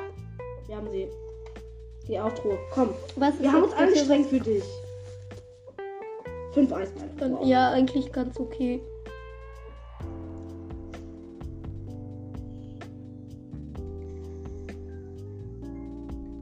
wir 0.67 0.77
haben 0.77 0.91
sie. 0.91 1.09
Die 2.09 2.19
Auftruhe. 2.19 2.59
Komm, 2.75 2.91
was 3.17 3.41
wir 3.41 3.53
haben 3.53 3.65
uns 3.65 3.73
angestrengt 3.75 4.27
für 4.27 4.41
dich. 4.41 4.65
Fünf 6.53 6.73
Eisbeine. 6.73 7.11
Dann- 7.19 7.33
Wow. 7.35 7.47
Ja, 7.47 7.71
eigentlich 7.71 8.13
ganz 8.13 8.39
okay. 8.39 8.81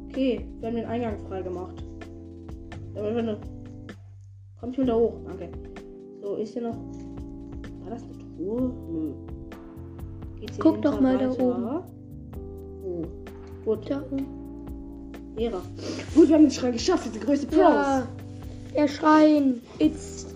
Okay, 0.08 0.44
wir 0.58 0.68
haben 0.68 0.76
den 0.76 0.86
Eingang 0.86 1.16
frei 1.28 1.42
gemacht. 1.42 1.82
Aber 2.94 3.14
wenn. 3.14 3.36
Kommt 4.60 4.74
hier 4.74 4.84
wieder 4.84 4.96
hoch, 4.96 5.14
danke. 5.26 5.48
So, 6.22 6.34
ist 6.36 6.52
hier 6.52 6.62
noch. 6.62 6.76
War 7.82 7.90
das 7.90 8.02
eine 8.02 8.18
Truhe? 8.36 8.72
Nö. 8.90 9.12
Geht's 10.40 10.56
hier 10.56 10.64
Guck 10.64 10.82
doch 10.82 11.00
mal 11.00 11.16
da 11.16 11.30
weiter? 11.30 11.84
Wo? 12.82 13.02
Gut, 13.64 13.90
Da 13.90 14.02
oben. 14.10 14.26
Ehre. 15.40 15.62
Gut, 16.14 16.28
wir 16.28 16.34
haben 16.34 16.44
den 16.44 16.50
Schrank 16.50 16.74
geschafft, 16.74 17.06
diese 17.06 17.24
größte 17.24 17.46
Pros. 17.46 17.58
Ja, 17.58 18.06
der 18.74 18.88
Schrein. 18.88 19.62
It's, 19.78 20.26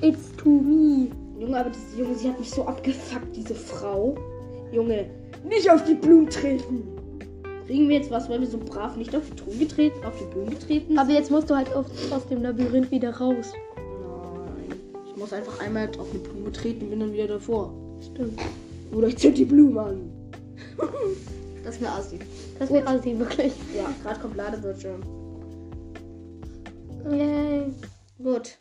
it's 0.00 0.34
to 0.36 0.48
me. 0.48 1.08
Junge, 1.38 1.56
aber 1.56 1.70
diese 1.70 2.02
Junge, 2.02 2.16
sie 2.16 2.28
hat 2.28 2.38
mich 2.40 2.50
so 2.50 2.64
abgefuckt, 2.64 3.36
diese 3.36 3.54
Frau. 3.54 4.16
Junge, 4.72 5.06
nicht 5.48 5.70
auf 5.70 5.84
die 5.84 5.94
Blumen 5.94 6.28
treten. 6.28 6.82
Kriegen 7.66 7.88
wir 7.88 7.96
jetzt 7.96 8.10
was, 8.10 8.28
weil 8.28 8.40
wir 8.40 8.46
so 8.46 8.58
brav 8.58 8.96
nicht 8.96 9.14
auf 9.14 9.22
die 9.30 9.36
Truhe 9.36 9.56
getreten, 9.56 10.04
auf 10.04 10.14
die 10.18 10.34
Blumen 10.34 10.50
getreten 10.50 10.98
Aber 10.98 11.10
jetzt 11.10 11.30
musst 11.30 11.48
du 11.48 11.54
halt 11.54 11.72
auf, 11.74 11.86
aus 12.10 12.26
dem 12.28 12.42
Labyrinth 12.42 12.90
wieder 12.90 13.16
raus. 13.16 13.52
Nein. 13.76 14.78
Ich 15.08 15.16
muss 15.16 15.32
einfach 15.32 15.60
einmal 15.60 15.88
auf 15.98 16.10
eine 16.10 16.18
Blume 16.18 16.52
treten 16.52 16.84
und 16.84 16.90
bin 16.90 17.00
dann 17.00 17.12
wieder 17.12 17.28
davor. 17.28 17.72
Stimmt. 18.12 18.38
Oder 18.92 19.08
ich 19.08 19.16
zünd 19.16 19.38
die 19.38 19.44
Blume 19.44 19.80
an. 19.80 20.10
das 21.64 21.80
wäre 21.80 21.92
assi. 21.92 22.18
Das 22.58 22.70
wäre 22.70 22.86
assi, 22.86 23.18
wirklich. 23.18 23.52
Ja, 23.74 23.88
gerade 24.02 24.20
kommt 24.20 24.36
Ladebildschirm. 24.36 25.02
Yay. 27.10 27.72
Gut. 28.22 28.58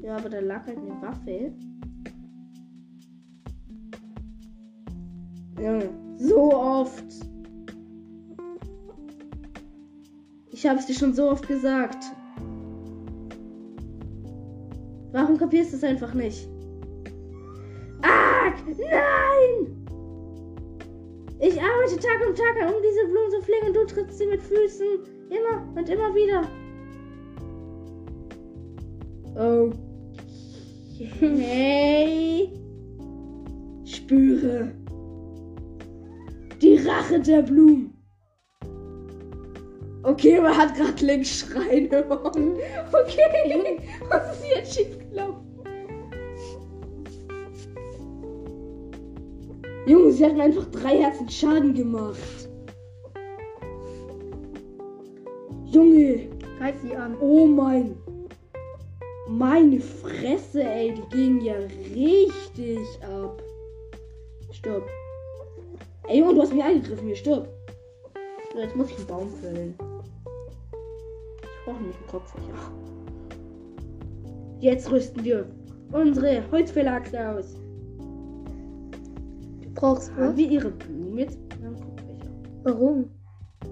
Ja, 0.00 0.16
aber 0.16 0.28
da 0.28 0.40
lag 0.40 0.66
halt 0.66 0.78
eine 0.78 1.00
Waffe. 1.00 1.52
Junge, 5.58 5.88
so 6.18 6.52
oft. 6.52 7.04
Ich 10.50 10.66
habe 10.66 10.78
es 10.78 10.86
dir 10.86 10.94
schon 10.94 11.14
so 11.14 11.30
oft 11.30 11.46
gesagt. 11.48 12.04
Warum 15.12 15.38
kapierst 15.38 15.72
du 15.72 15.76
es 15.76 15.84
einfach 15.84 16.12
nicht? 16.12 16.48
Ah, 18.02 18.52
nein! 18.66 19.23
Ich 21.46 21.60
arbeite 21.60 21.96
Tag 21.98 22.26
um 22.26 22.34
Tag, 22.34 22.56
um 22.56 22.80
diese 22.82 23.04
Blumen 23.06 23.30
zu 23.30 23.42
pflegen 23.42 23.66
und 23.66 23.76
du 23.76 23.84
trittst 23.84 24.16
sie 24.16 24.26
mit 24.26 24.40
Füßen 24.40 24.86
immer 25.28 25.62
und 25.76 25.86
immer 25.90 26.14
wieder. 26.14 26.48
Okay. 30.96 32.50
Spüre 33.84 34.72
die 36.62 36.76
Rache 36.78 37.20
der 37.20 37.42
Blumen. 37.42 37.92
Okay, 40.02 40.40
man 40.40 40.56
hat 40.56 40.74
gerade 40.74 41.04
links 41.04 41.40
schreien. 41.40 41.90
Okay, 41.92 43.80
was 44.08 44.32
ist 44.32 44.46
jetzt 44.48 44.74
schiefgelaufen? 44.76 45.43
Junge, 49.86 50.12
sie 50.12 50.24
hat 50.24 50.34
mir 50.34 50.44
einfach 50.44 50.64
drei 50.70 51.02
Herzen 51.02 51.28
Schaden 51.28 51.74
gemacht. 51.74 52.48
Junge, 55.66 56.28
Greif 56.58 56.76
sie 56.80 56.96
an. 56.96 57.16
oh 57.20 57.46
mein. 57.46 57.96
Meine 59.28 59.80
Fresse, 59.80 60.62
ey, 60.62 60.94
die 60.94 61.16
ging 61.16 61.40
ja 61.42 61.54
richtig 61.94 62.78
ab. 63.02 63.42
Stirb. 64.52 64.88
Ey, 66.08 66.20
Junge, 66.20 66.34
du 66.34 66.42
hast 66.42 66.54
mich 66.54 66.62
angegriffen, 66.62 67.06
hier 67.06 67.16
stirb. 67.16 67.48
So, 68.52 68.60
jetzt 68.60 68.76
muss 68.76 68.90
ich 68.90 68.98
einen 68.98 69.06
Baum 69.06 69.30
fällen. 69.30 69.74
Ich 71.42 71.64
brauche 71.64 71.76
nämlich 71.80 71.96
einen 71.96 72.06
Kopfächer. 72.06 72.72
Jetzt 74.60 74.90
rüsten 74.90 75.24
wir 75.24 75.46
unsere 75.92 76.42
Holzfällachse 76.50 77.28
aus. 77.28 77.56
Du 79.84 79.90
brauchst 79.90 80.10
Haben 80.12 80.28
was? 80.28 80.36
wir 80.38 80.50
ihre 80.50 80.70
Blumen 80.70 81.18
jetzt? 81.18 81.38
Wir 81.58 81.66
haben 81.66 81.76
Kopfächer. 81.76 82.30
Warum? 82.62 83.04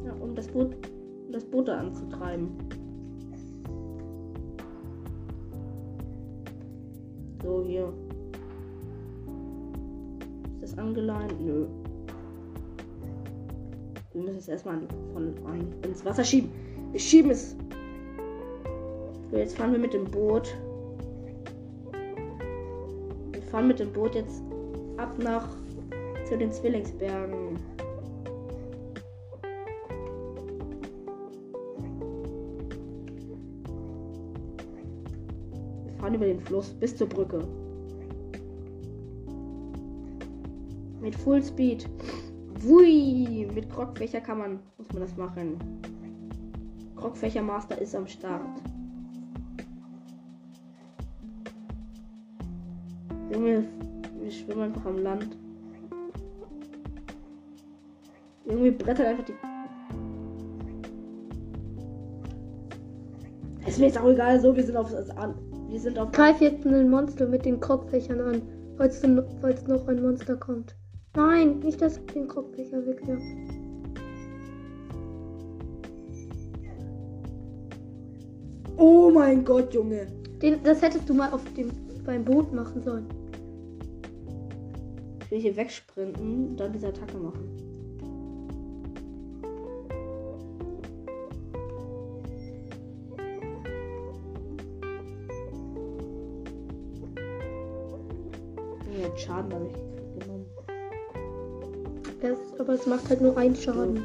Ja, 0.04 0.12
um 0.20 0.34
das 0.34 0.46
Boot, 0.46 0.76
um 1.26 1.32
das 1.32 1.42
Boot 1.42 1.68
da 1.68 1.78
anzutreiben. 1.78 2.50
So, 7.42 7.64
hier. 7.64 7.90
Ist 10.60 10.62
das 10.74 10.78
angeleint? 10.78 11.34
Nö. 11.40 11.66
Wir 14.12 14.22
müssen 14.22 14.36
es 14.36 14.48
erstmal 14.48 14.80
von, 15.14 15.32
an, 15.46 15.66
ins 15.82 16.04
Wasser 16.04 16.24
schieben. 16.24 16.50
Wir 16.90 17.00
schieben 17.00 17.30
es. 17.30 17.56
So, 19.30 19.38
jetzt 19.38 19.56
fahren 19.56 19.72
wir 19.72 19.78
mit 19.78 19.94
dem 19.94 20.04
Boot. 20.04 20.54
Wir 23.32 23.42
fahren 23.44 23.68
mit 23.68 23.80
dem 23.80 23.90
Boot 23.94 24.14
jetzt 24.14 24.42
ab 24.98 25.18
nach 25.18 25.61
zu 26.32 26.38
den 26.38 26.50
Zwillingsbergen. 26.50 27.58
Wir 35.84 35.92
fahren 35.98 36.14
über 36.14 36.24
den 36.24 36.40
Fluss 36.40 36.70
bis 36.72 36.96
zur 36.96 37.06
Brücke. 37.06 37.46
Mit 41.02 41.14
Full 41.16 41.42
Speed. 41.42 41.86
Wui! 42.60 43.46
Mit 43.54 43.68
Krogfächer 43.68 44.22
kann 44.22 44.38
man, 44.38 44.60
muss 44.78 44.90
man 44.90 45.02
das 45.02 45.14
machen. 45.18 45.58
Krogfächermaster 46.96 47.78
ist 47.78 47.94
am 47.94 48.06
Start. 48.06 48.40
Junge, 53.30 53.68
wir 54.18 54.30
schwimmen 54.30 54.62
einfach 54.62 54.86
am 54.86 54.96
Land. 54.96 55.41
Irgendwie 58.52 58.70
brettert 58.72 59.06
einfach 59.06 59.24
die. 59.24 59.32
Ist 63.66 63.78
mir 63.78 63.86
jetzt 63.86 63.98
auch 63.98 64.08
egal, 64.08 64.38
so, 64.40 64.54
wir 64.54 64.62
sind 64.62 64.76
auf 64.76 64.92
an. 65.16 65.34
Wir 65.70 65.80
sind 65.80 65.98
auf. 65.98 66.12
Greif 66.12 66.38
jetzt 66.42 66.66
ein 66.66 66.90
Monster 66.90 67.26
mit 67.26 67.46
den 67.46 67.58
Krogfächern 67.60 68.20
an, 68.20 68.42
falls, 68.76 69.00
du 69.00 69.24
falls 69.40 69.66
noch 69.66 69.88
ein 69.88 70.02
Monster 70.02 70.36
kommt. 70.36 70.76
Nein, 71.16 71.60
nicht 71.60 71.80
das 71.80 71.98
den 72.14 72.28
Krogfächer 72.28 72.84
wegwerfen. 72.84 73.48
Oh 78.76 79.10
mein 79.14 79.46
Gott, 79.46 79.72
Junge. 79.72 80.08
Den, 80.42 80.62
das 80.62 80.82
hättest 80.82 81.08
du 81.08 81.14
mal 81.14 81.30
auf 81.30 81.40
dem 81.54 81.70
beim 82.04 82.22
Boot 82.22 82.52
machen 82.52 82.82
sollen. 82.82 83.06
Ich 85.22 85.30
will 85.30 85.40
hier 85.40 85.56
wegsprinten 85.56 86.48
und 86.48 86.56
dann 86.60 86.72
diese 86.72 86.88
Attacke 86.88 87.16
machen. 87.16 87.71
Schaden 99.32 99.66
ich 99.66 100.20
genommen. 100.20 100.46
Das, 102.20 102.38
aber 102.60 102.74
es 102.74 102.86
macht 102.86 103.08
halt 103.08 103.22
nur 103.22 103.34
einen 103.38 103.56
Schaden. 103.56 104.04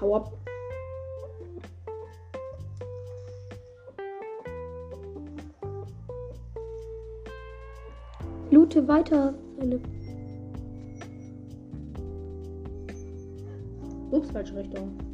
Hau 0.00 0.16
ab. 0.16 0.32
Loote 8.50 8.88
weiter. 8.88 9.34
Eine 9.60 9.80
Ups, 14.10 14.30
falsche 14.32 14.56
Richtung. 14.56 15.11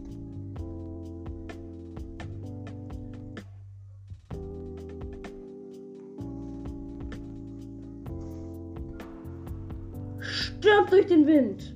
Wind. 11.28 11.74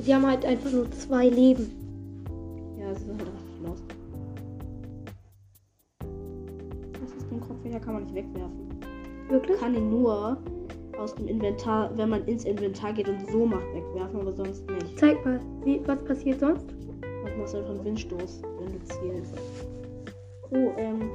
Sie 0.00 0.14
haben 0.14 0.24
halt 0.24 0.44
einfach 0.46 0.70
nur 0.70 0.88
zwei 0.92 1.28
Leben. 1.28 1.68
Ja, 2.78 2.92
es 2.92 3.00
ist 3.00 3.08
halt 3.08 3.20
richtig 3.20 3.60
los. 3.66 3.82
Das 6.92 7.12
ist 7.12 7.32
ein 7.32 7.40
Kopfhörer, 7.40 7.80
kann 7.80 7.94
man 7.94 8.04
nicht 8.04 8.14
wegwerfen. 8.14 8.68
Wirklich? 9.28 9.58
Kann 9.58 9.74
ihn 9.74 9.90
nur 9.90 10.38
aus 10.96 11.14
dem 11.16 11.26
Inventar, 11.26 11.90
wenn 11.96 12.08
man 12.08 12.24
ins 12.26 12.44
Inventar 12.44 12.92
geht 12.92 13.08
und 13.08 13.28
so 13.30 13.44
macht, 13.44 13.66
wegwerfen, 13.74 14.20
aber 14.20 14.32
sonst 14.32 14.68
nicht. 14.70 14.98
Zeig 14.98 15.24
mal, 15.24 15.40
wie, 15.64 15.80
was 15.86 16.02
passiert 16.04 16.40
sonst? 16.40 16.66
Und 16.72 17.38
machst 17.38 17.56
einfach 17.56 17.70
einen 17.70 17.84
Windstoß, 17.84 18.42
wenn 18.60 18.72
du 18.72 18.84
zielst. 18.84 19.34
Oh, 20.50 20.72
ähm. 20.76 21.10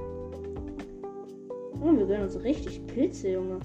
Oh, 1.81 1.97
wir 1.97 2.05
gönnen 2.05 2.23
uns 2.23 2.41
richtig 2.43 2.85
Pilze, 2.87 3.31
Junge. 3.31 3.59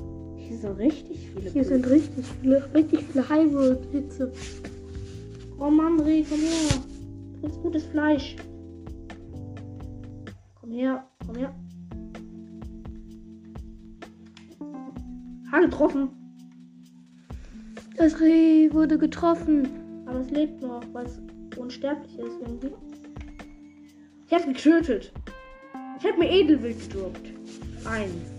Hier 0.49 0.57
sind 0.57 0.79
richtig 0.79 1.31
viele 1.35 1.51
Hier 1.51 1.65
sind 1.65 1.87
richtig 1.91 2.25
viele, 2.41 2.75
richtig 2.75 3.05
viele 3.05 3.29
Hyrule-Pilze. 3.29 4.33
Oh 5.59 5.71
Mann, 5.71 6.01
Reh, 6.01 6.25
komm 6.27 6.39
her. 6.39 6.83
Das 7.43 7.53
ist 7.53 7.63
gutes 7.63 7.85
Fleisch. 7.85 8.37
Komm 10.55 10.71
her, 10.71 11.07
komm 11.27 11.37
her. 11.37 11.55
Ha, 15.53 15.61
getroffen. 15.61 16.09
Das 17.97 18.19
Reh 18.19 18.73
wurde 18.73 18.97
getroffen. 18.97 19.69
Aber 20.07 20.21
es 20.21 20.31
lebt 20.31 20.63
noch, 20.63 20.83
weil 20.95 21.05
es 21.05 21.21
unsterblich 21.59 22.19
ist 22.19 22.41
irgendwie. 22.41 22.71
Ich 24.27 24.33
hab's 24.33 24.47
getötet. 24.47 25.13
Ich 25.99 26.07
hab 26.07 26.17
mir 26.19 26.31
Edelwild 26.31 26.81
gedroppt. 26.89 27.33
Eins. 27.85 28.38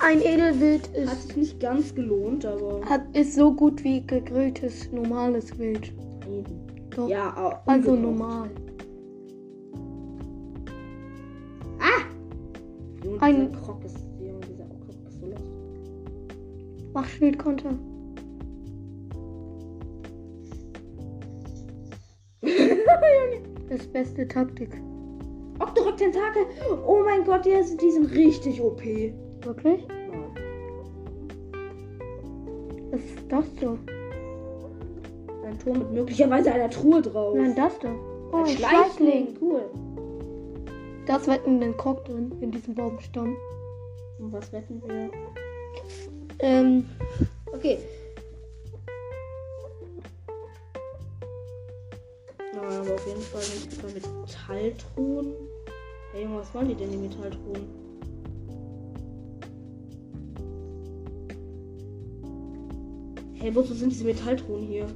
Ein 0.00 0.20
Edelwild 0.22 0.88
Hat 0.88 0.96
ist, 1.14 1.22
sich 1.28 1.36
nicht 1.36 1.60
ganz 1.60 1.94
gelohnt, 1.94 2.44
aber. 2.46 2.80
hat, 2.84 3.02
ist 3.16 3.34
so 3.34 3.52
gut 3.52 3.82
wie 3.84 4.06
gegrilltes 4.06 4.90
normales 4.92 5.58
Wild. 5.58 5.92
Eben. 6.28 6.90
Doch. 6.94 7.08
Ja, 7.08 7.36
au- 7.36 7.58
Also 7.70 7.94
normal. 7.94 8.50
Junge, 13.04 13.22
Ein- 13.22 13.52
Krog 13.52 13.84
ist, 13.84 13.96
Junge, 14.20 14.40
dieser 14.40 14.64
Krog 14.64 14.88
ist 15.08 15.20
so 15.20 15.26
los. 15.26 15.40
Mach 16.92 17.06
Schildkonter. 17.06 17.70
Das 23.68 23.86
beste 23.86 24.26
Taktik. 24.26 24.70
Octorok 25.58 25.96
Tentakel. 25.98 26.42
Oh 26.86 27.02
mein 27.04 27.22
Gott, 27.24 27.44
die, 27.44 27.50
ist- 27.50 27.80
die 27.80 27.90
sind 27.90 28.10
richtig 28.14 28.60
OP. 28.62 28.80
Wirklich? 29.42 29.80
Ja. 29.88 30.42
Was 32.90 33.00
ist 33.00 33.18
das 33.28 33.44
da? 33.60 33.76
Ein 35.46 35.58
Turm 35.58 35.78
mit 35.78 35.92
möglicherweise 35.92 36.52
einer 36.52 36.70
Truhe 36.70 37.00
drauf. 37.02 37.34
Nein, 37.36 37.54
das 37.56 37.78
da. 37.78 37.88
Oh, 38.32 38.36
ein 38.36 38.46
Schleichling. 38.46 39.36
Cool. 39.40 39.62
Das 41.06 41.26
war 41.26 41.42
in 41.44 41.60
den 41.60 41.76
Krog 41.76 42.04
drin, 42.04 42.32
in 42.40 42.50
diesem 42.50 42.74
Baumstamm. 42.74 43.36
Und 44.18 44.32
was 44.32 44.52
wetten 44.52 44.82
wir? 44.86 45.10
Ähm, 46.40 46.84
Okay. 47.52 47.78
Na, 52.54 52.60
aber 52.60 52.94
auf 52.94 53.06
jeden 53.06 53.22
Fall 53.22 53.40
nicht 53.40 53.82
bei 53.82 53.88
Metalltruhen. 53.92 55.34
Hey 56.12 56.22
Junge, 56.24 56.40
was 56.40 56.54
wollen 56.54 56.68
die 56.68 56.74
denn, 56.74 56.90
die 56.90 56.96
Metalltruhen? 56.96 57.66
Hey, 63.40 63.54
wozu 63.54 63.72
sind 63.72 63.92
diese 63.92 64.04
Metalltruhen 64.04 64.66
hier? 64.66 64.86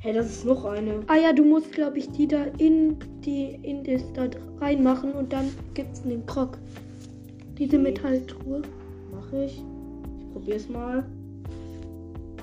Hey, 0.00 0.12
das 0.12 0.26
ist 0.26 0.44
noch 0.44 0.64
eine. 0.64 1.00
ah 1.06 1.16
ja, 1.16 1.32
du 1.32 1.44
musst, 1.44 1.72
glaube 1.72 1.98
ich, 1.98 2.10
die 2.10 2.26
da 2.28 2.44
in 2.58 2.96
die 3.24 3.54
in 3.62 3.84
das 3.84 4.02
da 4.12 4.28
reinmachen 4.60 5.12
und 5.12 5.32
dann 5.32 5.48
gibt's 5.74 6.02
einen 6.04 6.26
Krog. 6.26 6.58
Diese 7.56 7.76
Okay. 7.76 7.82
Metalltruhe. 7.84 8.62
Mache 9.12 9.44
ich. 9.44 9.62
Ich 10.18 10.32
probier's 10.32 10.68
mal. 10.68 11.06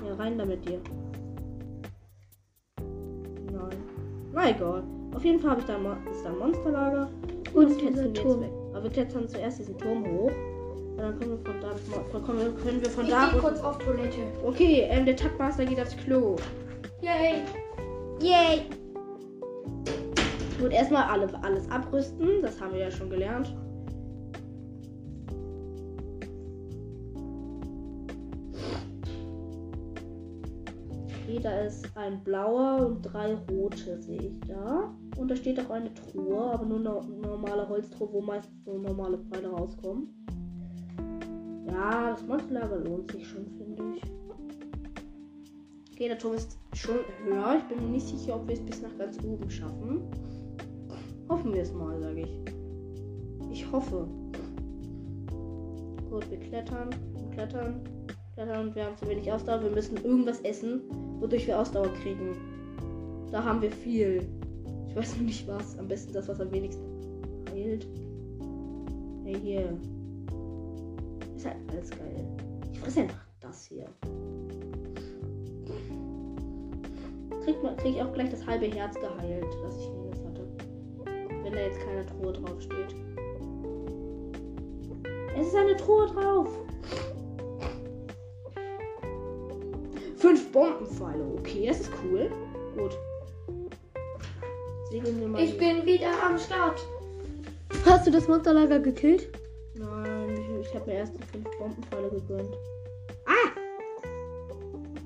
Ja, 0.06 0.14
rein 0.14 0.38
da 0.38 0.44
mit 0.46 0.66
dir. 0.66 0.80
Nein. 3.52 3.76
Na 4.32 4.50
egal. 4.50 4.82
Auf 5.14 5.24
jeden 5.24 5.38
Fall 5.40 5.50
habe 5.50 5.60
ich 5.60 5.66
da 5.66 5.76
ist 6.10 6.24
da 6.24 6.30
ein 6.30 6.38
Monsterlager. 6.38 7.10
Und 7.52 7.68
dieser 7.68 7.80
testen 7.80 7.96
wir 7.96 8.04
jetzt 8.06 8.22
Turm. 8.22 8.40
weg. 8.40 8.50
Aber 8.72 8.82
wir 8.84 8.90
klettern 8.90 9.28
zuerst 9.28 9.58
diesen 9.58 9.76
Turm 9.78 10.04
hoch. 10.06 10.32
Und 11.00 11.06
dann 11.06 11.18
können 11.18 11.30
wir 11.30 11.38
von 11.38 11.60
da 11.62 11.68
dann 12.12 12.24
können 12.26 12.38
wir, 12.38 12.62
können 12.62 12.82
wir 12.82 12.90
von 12.90 13.04
Ich 13.04 13.10
da. 13.10 13.30
gehe 13.30 13.40
kurz 13.40 13.60
auf 13.60 13.78
Toilette. 13.78 14.18
Okay, 14.44 14.86
ähm, 14.90 15.06
der 15.06 15.16
Taktmaster 15.16 15.64
geht 15.64 15.80
aufs 15.80 15.96
Klo. 15.96 16.36
Yay! 17.00 17.42
Yay! 18.20 18.66
Gut, 20.60 20.72
erstmal 20.72 21.04
alle, 21.04 21.30
alles 21.42 21.70
abrüsten. 21.70 22.42
Das 22.42 22.60
haben 22.60 22.74
wir 22.74 22.80
ja 22.80 22.90
schon 22.90 23.08
gelernt. 23.08 23.56
Okay, 31.22 31.38
da 31.42 31.60
ist 31.60 31.96
ein 31.96 32.22
blauer 32.24 32.88
und 32.88 33.02
drei 33.02 33.36
rote, 33.50 34.02
sehe 34.02 34.18
ich 34.20 34.40
da. 34.40 34.94
Und 35.16 35.30
da 35.30 35.36
steht 35.36 35.58
auch 35.60 35.70
eine 35.70 35.94
Truhe, 35.94 36.52
aber 36.52 36.66
nur 36.66 36.78
eine 36.78 37.10
normale 37.22 37.66
Holztruhe, 37.66 38.12
wo 38.12 38.20
meistens 38.20 38.62
so 38.66 38.76
normale 38.76 39.16
Pfeile 39.16 39.48
rauskommen. 39.48 40.14
Ja, 41.80 42.10
das 42.10 42.26
Monsterlager 42.26 42.76
lohnt 42.76 43.10
sich 43.10 43.26
schon, 43.26 43.46
finde 43.56 43.82
ich. 43.96 44.02
Okay, 45.94 46.08
der 46.08 46.18
Turm 46.18 46.34
ist 46.34 46.58
schon 46.74 46.96
höher. 47.24 47.56
Ich 47.56 47.64
bin 47.74 47.82
mir 47.86 47.92
nicht 47.92 48.06
sicher, 48.06 48.36
ob 48.36 48.46
wir 48.46 48.54
es 48.54 48.60
bis 48.60 48.82
nach 48.82 48.94
ganz 48.98 49.16
oben 49.24 49.48
schaffen. 49.48 50.02
Hoffen 51.30 51.54
wir 51.54 51.62
es 51.62 51.72
mal, 51.72 51.98
sage 51.98 52.20
ich. 52.20 52.40
Ich 53.50 53.72
hoffe. 53.72 54.06
Gut, 56.10 56.30
wir 56.30 56.38
klettern, 56.38 56.90
klettern, 57.32 57.80
hochklettern 58.34 58.68
und 58.68 58.74
wir 58.74 58.84
haben 58.84 58.96
zu 58.98 59.08
wenig 59.08 59.32
Ausdauer. 59.32 59.62
Wir 59.62 59.70
müssen 59.70 59.96
irgendwas 59.96 60.40
essen, 60.42 60.82
wodurch 61.18 61.46
wir 61.46 61.58
Ausdauer 61.58 61.88
kriegen. 62.02 62.36
Da 63.32 63.42
haben 63.42 63.62
wir 63.62 63.70
viel. 63.70 64.28
Ich 64.86 64.96
weiß 64.96 65.16
noch 65.16 65.22
nicht 65.22 65.48
was. 65.48 65.78
Am 65.78 65.88
besten 65.88 66.12
das, 66.12 66.28
was 66.28 66.42
am 66.42 66.52
wenigsten 66.52 66.84
heilt. 67.54 67.86
Hey, 69.24 69.40
hier. 69.40 69.78
Ist 71.40 71.46
halt 71.46 71.56
alles 71.70 71.88
geil. 71.88 72.26
Ich 72.70 72.80
fresse 72.80 73.00
einfach 73.00 73.24
das 73.40 73.64
hier. 73.64 73.86
Krieg, 77.42 77.62
man, 77.62 77.78
krieg 77.78 77.94
ich 77.96 78.02
auch 78.02 78.12
gleich 78.12 78.28
das 78.28 78.46
halbe 78.46 78.66
Herz 78.66 78.94
geheilt, 78.96 79.46
das 79.62 79.74
ich 79.78 79.88
minus 79.88 80.18
hatte. 80.26 80.46
Wenn 81.42 81.52
da 81.54 81.60
jetzt 81.60 81.80
keine 81.80 82.04
Truhe 82.04 82.34
drauf 82.34 82.60
steht. 82.60 82.94
Es 85.34 85.46
ist 85.46 85.56
eine 85.56 85.78
Truhe 85.78 86.08
drauf. 86.08 86.48
Fünf 90.18 90.52
Bombenpfeile. 90.52 91.24
Okay, 91.38 91.68
das 91.68 91.80
ist 91.80 91.90
cool. 92.04 92.30
Gut. 92.76 92.98
Segeln 94.90 95.18
wir 95.18 95.28
mal. 95.28 95.42
Ich 95.42 95.52
hier. 95.52 95.58
bin 95.58 95.86
wieder 95.86 96.10
am 96.22 96.38
Start. 96.38 96.78
Hast 97.86 98.06
du 98.06 98.10
das 98.10 98.28
Monsterlager 98.28 98.78
gekillt? 98.80 99.39
Ich, 100.70 100.76
habe 100.76 100.88
mir 100.88 100.98
erst 100.98 101.14
die 101.14 101.22
fünf 101.24 101.48
Bombenpfeile 101.58 102.10
gegönnt. 102.10 102.54
Ah! 103.26 103.50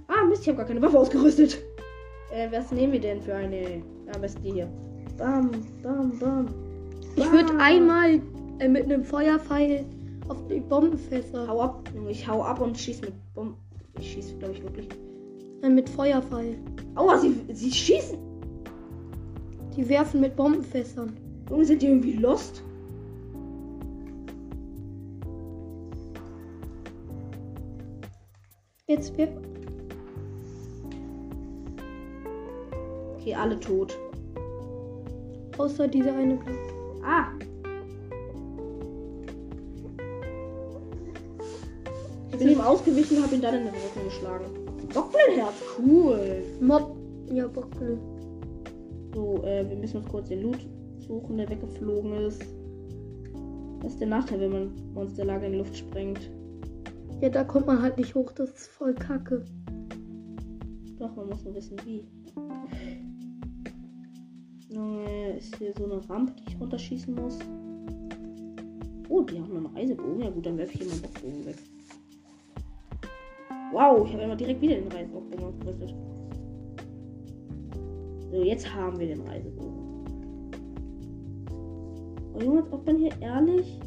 Ah, 0.08 0.24
Mist, 0.26 0.42
ich 0.42 0.48
habe 0.48 0.58
gar 0.58 0.66
keine 0.66 0.82
Waffe 0.82 0.98
ausgerüstet. 0.98 1.62
Äh, 2.30 2.52
was 2.52 2.70
nehmen 2.70 2.92
wir 2.92 3.00
denn 3.00 3.22
für 3.22 3.34
eine? 3.34 3.82
Am 4.14 4.20
besten 4.20 4.42
die 4.42 4.52
hier. 4.52 4.68
Bam, 5.16 5.50
bam, 5.82 6.18
bam. 6.18 6.48
Ich 7.16 7.32
würde 7.32 7.56
einmal 7.58 8.20
äh, 8.58 8.68
mit 8.68 8.84
einem 8.84 9.04
Feuerpfeil 9.04 9.86
auf 10.28 10.36
die 10.48 10.60
Bombenfässer. 10.60 11.48
Hau 11.48 11.62
ab, 11.62 11.88
ich 12.10 12.28
hau 12.28 12.42
ab 12.42 12.60
und 12.60 12.76
schieß 12.76 13.00
mit 13.00 13.14
Bomben. 13.32 13.56
Ich 13.98 14.12
schieße, 14.12 14.36
glaube 14.36 14.52
ich, 14.52 14.62
wirklich. 14.62 14.88
Äh, 15.62 15.70
mit 15.70 15.88
Feuerpfeil. 15.88 16.58
Aua, 16.94 17.16
sie, 17.16 17.34
sie 17.54 17.72
schießen. 17.72 18.18
Die 19.74 19.88
werfen 19.88 20.20
mit 20.20 20.36
Bombenfässern. 20.36 21.16
Junge, 21.48 21.64
sind 21.64 21.80
die 21.80 21.86
irgendwie 21.86 22.12
lost? 22.12 22.62
Jetzt 28.94 29.18
wir. 29.18 29.26
Okay, 33.16 33.34
alle 33.34 33.58
tot. 33.58 33.98
Außer 35.58 35.88
dieser 35.88 36.14
eine. 36.14 36.38
Ah! 37.04 37.26
Ich 42.30 42.38
bin 42.38 42.50
ihm 42.50 42.60
ausgewichen, 42.60 43.20
habe 43.20 43.34
ihn 43.34 43.40
dann 43.40 43.54
in 43.56 43.64
den 43.64 43.74
Rücken 43.74 44.04
geschlagen. 44.04 44.44
Doppelherz, 44.92 45.54
cool. 45.76 46.44
Mob. 46.60 46.94
Ja, 47.32 47.48
Bockle. 47.48 47.98
So, 49.12 49.42
äh, 49.42 49.68
wir 49.68 49.76
müssen 49.76 49.96
uns 49.96 50.08
kurz 50.08 50.28
den 50.28 50.42
Loot 50.42 50.64
suchen, 51.00 51.38
der 51.38 51.50
weggeflogen 51.50 52.12
ist. 52.26 52.44
Das 53.82 53.90
ist 53.90 54.00
der 54.00 54.06
Nachteil, 54.06 54.38
wenn 54.38 54.52
man 54.52 54.72
Monsterlager 54.94 55.46
in 55.46 55.52
die 55.52 55.58
Luft 55.58 55.76
sprengt. 55.76 56.30
Ja, 57.24 57.30
da 57.30 57.42
kommt 57.42 57.66
man 57.66 57.80
halt 57.80 57.96
nicht 57.96 58.14
hoch. 58.14 58.30
Das 58.32 58.50
ist 58.50 58.66
voll 58.66 58.92
kacke. 58.92 59.46
Doch, 60.98 61.16
man 61.16 61.30
muss 61.30 61.42
nur 61.42 61.54
wissen, 61.54 61.78
wie. 61.86 62.04
Junge, 64.68 65.38
ist 65.38 65.56
hier 65.56 65.72
so 65.72 65.84
eine 65.84 66.06
Rampe, 66.10 66.34
die 66.38 66.50
ich 66.50 66.60
runterschießen 66.60 67.14
muss? 67.14 67.38
Oh, 69.08 69.22
die 69.22 69.40
haben 69.40 69.56
einen 69.56 69.74
Reisebogen. 69.74 70.20
Ja 70.20 70.28
gut, 70.28 70.44
dann 70.44 70.58
werfe 70.58 70.74
ich 70.74 70.80
hier 70.80 70.88
meinen 70.90 71.00
Bockbogen 71.00 71.46
weg. 71.46 71.56
Wow, 73.72 74.06
ich 74.06 74.12
habe 74.12 74.24
immer 74.24 74.36
direkt 74.36 74.60
wieder 74.60 74.74
den 74.74 74.92
Reisebogen 74.92 75.44
ausgerüstet. 75.44 75.94
So, 78.30 78.42
jetzt 78.42 78.74
haben 78.74 78.98
wir 78.98 79.06
den 79.06 79.22
Reisebogen. 79.22 80.04
Oh 82.34 82.40
Junge, 82.42 82.66
ob 82.70 82.84
man 82.84 82.98
hier 82.98 83.12
ehrlich 83.22 83.80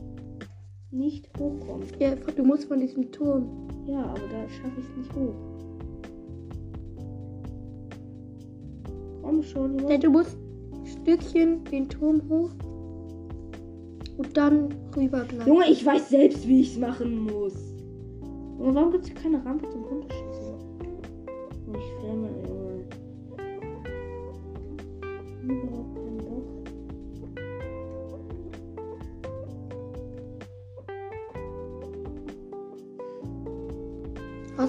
nicht 0.92 1.30
hochkommt. 1.38 2.00
Ja, 2.00 2.16
du 2.16 2.44
musst 2.44 2.66
von 2.66 2.80
diesem 2.80 3.12
Turm. 3.12 3.68
Ja, 3.88 4.04
aber 4.04 4.28
da 4.32 4.50
schaffe 4.50 4.80
ich 4.80 4.86
es 4.90 4.98
nicht 4.98 5.16
hoch. 5.16 5.36
Komm 9.22 9.44
schon, 9.44 9.78
Junge. 9.80 9.94
Ja, 9.94 9.98
du 9.98 10.10
musst 10.10 10.38
ein 10.74 10.86
Stückchen 10.86 11.64
den 11.66 11.90
Turm 11.90 12.22
hoch 12.30 12.52
und 14.18 14.36
dann 14.36 14.74
rüber 14.96 15.26
gleiten. 15.26 15.50
Junge, 15.50 15.70
ich 15.70 15.86
weiß 15.86 16.10
selbst, 16.10 16.48
wie 16.48 16.62
ich 16.62 16.74
es 16.74 16.80
machen 16.80 17.26
muss. 17.26 17.56
Junge, 18.58 18.76
warum 18.76 18.92
gibt 18.92 19.04
es 19.04 19.12
hier 19.12 19.20
keine 19.22 19.46
Rampe 19.46 19.70
zum 19.70 19.84
Runterschießen? 19.84 20.27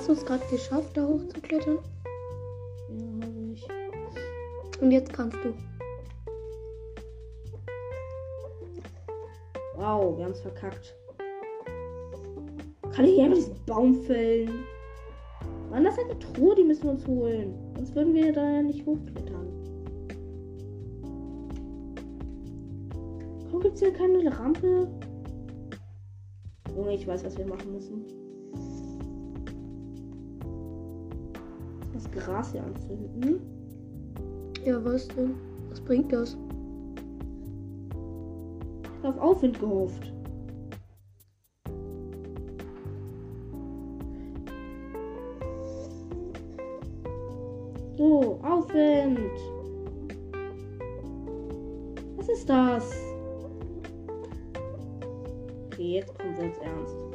Hast 0.09 0.23
du 0.23 0.23
es 0.23 0.27
gerade 0.27 0.51
geschafft, 0.51 0.97
da 0.97 1.07
hochzuklettern? 1.07 1.79
Ja, 2.89 3.27
habe 3.27 3.53
ich. 3.53 3.69
Und 4.81 4.91
jetzt 4.91 5.13
kannst 5.13 5.37
du. 5.45 5.53
Wow, 9.77 10.17
wir 10.17 10.25
haben 10.25 10.33
es 10.33 10.41
verkackt. 10.41 10.97
Kann 12.91 13.05
ich 13.05 13.17
hier 13.17 13.25
einfach 13.25 13.37
diesen 13.37 13.65
Baum 13.67 14.03
fällen? 14.05 14.65
Mann, 15.69 15.85
das 15.85 15.99
ist 15.99 16.05
eine 16.05 16.19
Truhe, 16.19 16.55
die 16.55 16.65
müssen 16.65 16.85
wir 16.85 16.91
uns 16.93 17.07
holen. 17.07 17.75
Sonst 17.77 17.95
würden 17.95 18.15
wir 18.15 18.33
da 18.33 18.51
ja 18.51 18.63
nicht 18.63 18.87
hochklettern. 18.87 19.53
Warum 23.45 23.61
gibt 23.61 23.75
es 23.75 23.81
hier 23.81 23.93
keine 23.93 24.39
Rampe? 24.39 24.89
Junge, 26.75 26.95
ich 26.95 27.07
weiß, 27.07 27.25
was 27.25 27.37
wir 27.37 27.47
machen 27.47 27.75
müssen. 27.75 28.28
Das 31.99 32.11
Gras 32.13 32.53
hier 32.53 32.63
anzünden. 32.63 33.41
Ja, 34.65 34.85
was 34.85 35.09
denn? 35.09 35.35
Was 35.69 35.81
bringt 35.81 36.13
das? 36.13 36.37
Ich 39.01 39.05
hab 39.05 39.17
auf 39.17 39.37
Aufwind 39.37 39.59
gehofft. 39.59 40.13
So, 47.97 48.39
Aufwind. 48.45 49.19
Was 52.17 52.29
ist 52.29 52.49
das? 52.49 52.93
Okay, 55.67 55.95
jetzt 55.95 56.17
kommt 56.17 56.39
jetzt 56.39 56.63
ernst. 56.63 57.08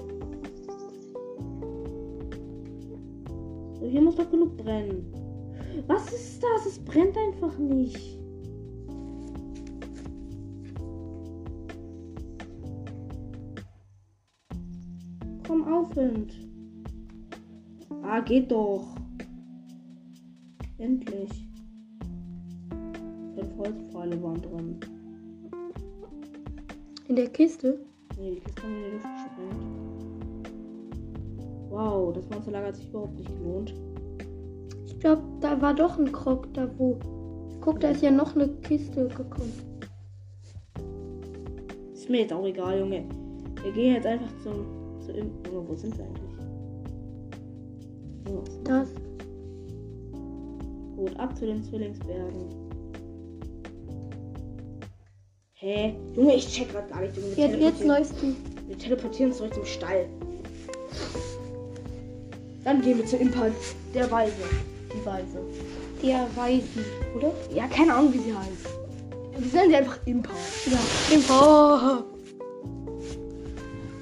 Hier 3.93 4.01
muss 4.01 4.15
doch 4.15 4.31
genug 4.31 4.57
brennen. 4.57 5.05
Was 5.85 6.11
ist 6.11 6.41
das? 6.41 6.65
Es 6.65 6.79
brennt 6.79 7.15
einfach 7.15 7.55
nicht. 7.59 8.17
Komm, 15.45 15.71
Aufwind. 15.71 16.33
Ah, 18.01 18.19
geht 18.21 18.51
doch. 18.51 18.95
Endlich. 20.79 21.47
Fünf 23.35 23.57
Holzpfeile 23.59 24.23
waren 24.23 24.41
drin. 24.41 24.79
In 27.09 27.15
der 27.15 27.29
Kiste? 27.29 27.85
Nee, 28.17 28.31
die 28.31 28.41
Kiste 28.41 28.63
haben 28.63 28.73
wir 28.73 28.85
in 28.85 28.85
die 28.85 28.95
Luft 28.95 29.05
gesprengt. 29.13 29.83
Wow, 31.73 32.13
das 32.13 32.29
Monsterlager 32.29 32.67
hat 32.67 32.75
sich 32.75 32.87
überhaupt 32.87 33.17
nicht 33.17 33.35
gelohnt. 33.35 33.73
Da 35.43 35.61
war 35.61 35.73
doch 35.73 35.99
ein 35.99 36.09
Krog 36.09 36.47
da 36.53 36.69
wo. 36.77 36.97
Guck, 37.59 37.81
da 37.81 37.89
ist 37.89 38.01
ja 38.01 38.11
noch 38.11 38.33
eine 38.33 38.47
Kiste 38.47 39.09
gekommen. 39.09 39.51
Ist 41.93 42.09
mir 42.09 42.21
jetzt 42.21 42.31
auch 42.31 42.45
egal, 42.45 42.79
Junge. 42.79 43.03
Wir 43.61 43.71
gehen 43.73 43.95
jetzt 43.95 44.05
einfach 44.07 44.29
zum. 44.41 44.65
Zu 45.05 45.11
irgend- 45.11 45.45
Junge, 45.45 45.67
wo 45.67 45.75
sind 45.75 45.97
wir 45.97 46.05
eigentlich? 46.05 46.21
So, 48.25 48.43
Das. 48.63 48.87
gut, 50.95 51.19
ab 51.19 51.37
zu 51.37 51.45
den 51.45 51.61
Zwillingsbergen. 51.61 52.45
Hä? 55.55 55.93
Junge, 56.15 56.35
ich 56.35 56.47
check 56.47 56.71
grad 56.71 56.89
gar 56.89 57.01
nicht. 57.01 57.17
Junge, 57.17 57.27
Jetzt, 57.35 57.37
jetzt 57.37 57.79
teleportieren- 57.81 57.87
läufst 57.87 58.13
du. 58.21 58.35
Wir 58.69 58.77
teleportieren 58.77 59.31
uns 59.31 59.37
zurück 59.39 59.53
zum 59.53 59.65
Stall. 59.65 60.05
Dann 62.63 62.81
gehen 62.81 62.97
wir 62.97 63.05
zu 63.05 63.17
Impa, 63.17 63.47
der 63.93 64.09
Weise. 64.09 64.31
Die 64.93 65.05
Weise. 65.05 65.39
Der 66.01 66.27
Weisen, 66.35 66.85
oder? 67.15 67.33
Ja, 67.53 67.67
keine 67.67 67.93
Ahnung, 67.95 68.13
wie 68.13 68.19
sie 68.19 68.35
heißt. 68.35 68.67
Wir 69.37 69.59
nennen 69.59 69.69
sie 69.69 69.75
einfach 69.75 69.97
Impa. 70.05 70.29
Ja. 70.65 71.15
Im 71.15 71.23
oh. 71.29 72.03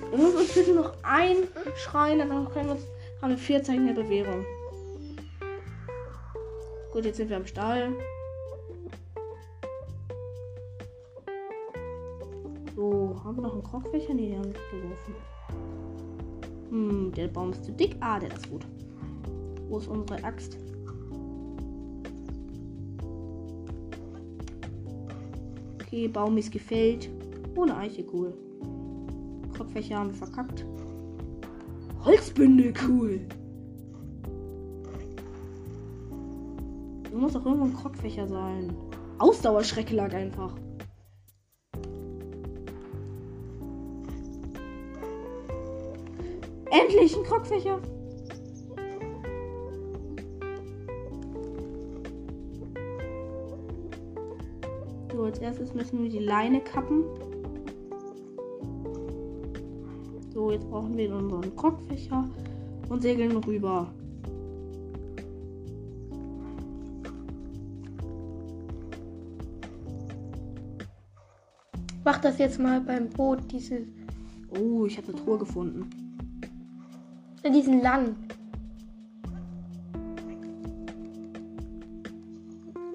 Wir 0.10 0.17
müssen 0.17 0.38
uns 0.38 0.54
bitte 0.54 0.73
noch 0.73 0.93
ein 1.04 1.38
Schrein, 1.77 2.19
dann 2.19 2.30
können 2.49 2.67
wir 2.67 2.71
uns 2.73 2.84
Haben 3.21 3.30
wir 3.30 3.38
vier 3.38 3.63
Zeichen 3.63 3.88
der 3.88 3.93
Bewährung. 3.93 4.45
Gut, 6.91 7.06
jetzt 7.06 7.17
sind 7.17 7.30
wir 7.30 7.38
am 7.38 7.45
Stall. 7.45 7.93
So, 12.75 13.21
haben 13.23 13.38
wir 13.38 13.43
noch 13.43 13.54
einen 13.54 13.63
Krogfächer? 13.63 14.13
Ne, 14.13 14.27
den 14.27 14.39
haben 14.39 14.54
wir 14.54 14.82
geworfen. 14.82 15.15
Hm, 16.69 17.12
der 17.13 17.27
Baum 17.27 17.51
ist 17.51 17.63
zu 17.63 17.71
dick. 17.71 17.95
Ah, 18.01 18.19
der 18.19 18.34
ist 18.34 18.49
gut. 18.49 18.65
Wo 19.69 19.77
ist 19.77 19.88
unsere 19.88 20.21
Axt? 20.25 20.58
Okay, 25.91 26.08
Baum 26.08 26.38
ist 26.38 26.54
gefällt. 26.54 27.10
Ohne 27.54 27.75
Eiche, 27.75 28.06
cool. 28.13 28.34
Krogfächer 29.54 29.97
haben 29.97 30.12
wir 30.12 30.25
verkackt. 30.25 30.65
Holzbündel, 32.06 32.73
cool. 32.88 33.19
Du 37.12 37.17
muss 37.17 37.36
auch 37.36 37.45
irgendwo 37.45 37.65
ein 37.65 37.73
Krogfächer 37.73 38.25
sein. 38.25 38.73
Ausdauerschrecke 39.17 39.93
lag 39.93 40.13
einfach. 40.13 40.56
Endlich 46.71 47.17
ein 47.17 47.23
Krogfächer. 47.25 47.82
So, 55.22 55.26
als 55.28 55.38
erstes 55.38 55.72
müssen 55.76 56.02
wir 56.02 56.10
die 56.10 56.18
Leine 56.18 56.62
kappen. 56.62 57.04
So, 60.34 60.50
jetzt 60.50 60.68
brauchen 60.68 60.98
wir 60.98 61.14
unseren 61.16 61.56
Krogfächer 61.56 62.28
und 62.90 63.04
segeln 63.04 63.38
rüber. 63.38 63.94
Mach 72.04 72.18
das 72.22 72.40
jetzt 72.40 72.60
mal 72.60 72.82
beim 72.82 73.08
Boot, 73.10 73.42
diese, 73.52 73.84
Oh, 74.60 74.88
ich 74.88 74.98
habe 74.98 75.10
eine 75.10 75.24
Truhe 75.24 75.38
gefunden. 75.38 75.88
äh, 77.44 77.52
diesen 77.52 77.84
lang. 77.84 78.16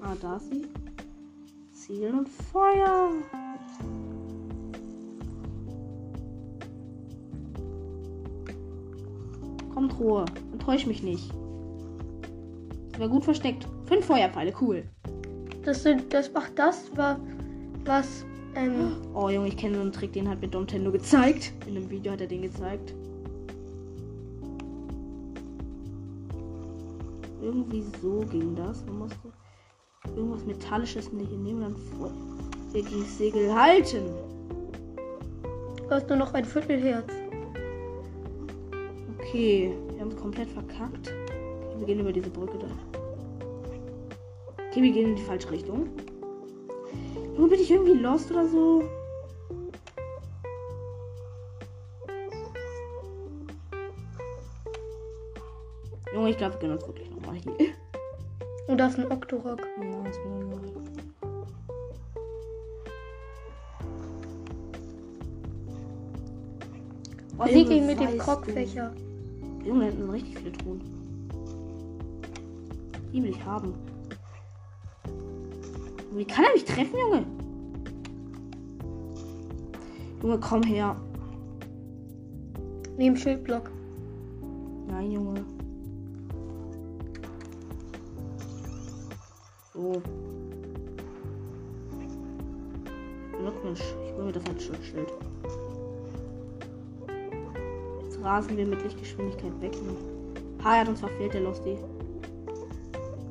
Ah, 0.01 0.13
da 0.19 0.35
ist 0.35 0.49
sie. 0.51 0.76
Ziel 1.87 2.13
und 2.13 2.27
Feuer. 2.27 3.11
Komm, 9.73 9.89
Truhe. 9.89 10.25
Enttäusch 10.51 10.85
mich 10.85 11.03
nicht. 11.03 11.31
War 12.97 13.07
gut 13.09 13.23
versteckt. 13.23 13.67
Fünf 13.85 14.05
Feuerpfeile, 14.05 14.53
cool. 14.61 14.83
Das, 15.63 15.83
sind, 15.83 16.13
das 16.13 16.33
macht 16.33 16.57
das, 16.57 16.89
wa- 16.97 17.19
was, 17.85 18.25
ähm, 18.55 18.93
Oh, 19.13 19.29
Junge, 19.29 19.49
ich 19.49 19.57
kenne 19.57 19.75
so 19.75 19.81
einen 19.81 19.91
Trick, 19.91 20.13
den 20.13 20.27
hat 20.27 20.41
mir 20.41 20.47
Domtendo 20.47 20.91
gezeigt. 20.91 21.53
In 21.67 21.77
einem 21.77 21.89
Video 21.89 22.11
hat 22.13 22.21
er 22.21 22.27
den 22.27 22.41
gezeigt. 22.41 22.93
Irgendwie 27.41 27.83
so 28.01 28.25
ging 28.31 28.55
das. 28.55 28.83
Man 28.85 28.99
musste 28.99 29.31
irgendwas 30.17 30.45
Metallisches 30.45 31.11
nicht 31.13 31.31
nehmen 31.31 31.63
und 31.63 31.73
dann 31.73 31.75
vor 31.97 32.11
gegen 32.73 33.01
das 33.01 33.17
Segel 33.17 33.53
halten. 33.53 34.03
du 35.77 35.89
hast 35.89 36.09
nur 36.09 36.17
noch 36.17 36.33
ein 36.33 36.43
Viertelherz. 36.43 37.11
Okay, 39.17 39.73
wir 39.91 40.01
haben 40.01 40.09
es 40.09 40.17
komplett 40.17 40.49
verkackt. 40.49 41.07
Okay, 41.07 41.79
wir 41.79 41.85
gehen 41.85 41.99
über 41.99 42.11
diese 42.11 42.29
Brücke 42.29 42.57
da. 42.57 42.67
Okay, 44.69 44.81
wir 44.81 44.91
gehen 44.91 45.09
in 45.09 45.15
die 45.15 45.21
falsche 45.21 45.51
Richtung. 45.51 45.87
Wo 47.37 47.47
bin 47.47 47.59
ich 47.59 47.69
irgendwie 47.69 47.93
lost 47.93 48.31
oder 48.31 48.47
so? 48.47 48.83
Junge, 56.13 56.31
ich 56.31 56.37
glaube, 56.37 56.55
wir 56.55 56.59
gehen 56.59 56.71
uns 56.71 56.87
wirklich 56.87 57.09
nochmal 57.11 57.35
hier. 57.35 57.76
Und 58.67 58.77
das 58.77 58.93
ist 58.93 58.99
ein 58.99 59.11
Octorok. 59.11 59.61
Ja, 59.81 60.03
das 60.03 60.17
wäre 60.17 60.43
neu. 60.43 60.57
Oh, 67.39 67.45
Sieg 67.45 67.69
ihn 67.69 67.87
mit 67.87 67.99
dem 67.99 68.17
Krogfächer. 68.17 68.93
Junge, 69.63 69.85
da 69.85 69.91
sind 69.91 70.09
richtig 70.09 70.37
viele 70.37 70.51
Truhen. 70.51 70.81
Die 73.13 73.23
will 73.23 73.29
ich 73.29 73.45
haben. 73.45 73.73
Wie 76.11 76.25
kann 76.25 76.45
er 76.45 76.53
mich 76.53 76.65
treffen, 76.65 76.97
Junge? 76.99 77.25
Junge, 80.21 80.39
komm 80.39 80.63
her. 80.63 80.95
Neben 82.97 83.15
Schildblock. 83.15 83.71
Nein, 84.87 85.11
Junge. 85.11 85.56
So. 89.77 90.01
Glückwunsch. 93.37 93.81
Ich 94.05 94.13
hole 94.13 94.23
mir 94.25 94.31
das 94.31 94.43
als 94.49 94.63
Schutzschild. 94.63 95.13
Jetzt 98.03 98.23
rasen 98.23 98.57
wir 98.57 98.65
mit 98.65 98.81
Lichtgeschwindigkeit 98.81 99.61
weg. 99.61 99.77
Ha, 100.63 100.73
er 100.73 100.81
hat 100.81 100.89
uns 100.89 100.99
verfehlt, 100.99 101.35
der 101.35 101.41
Losty. 101.41 101.77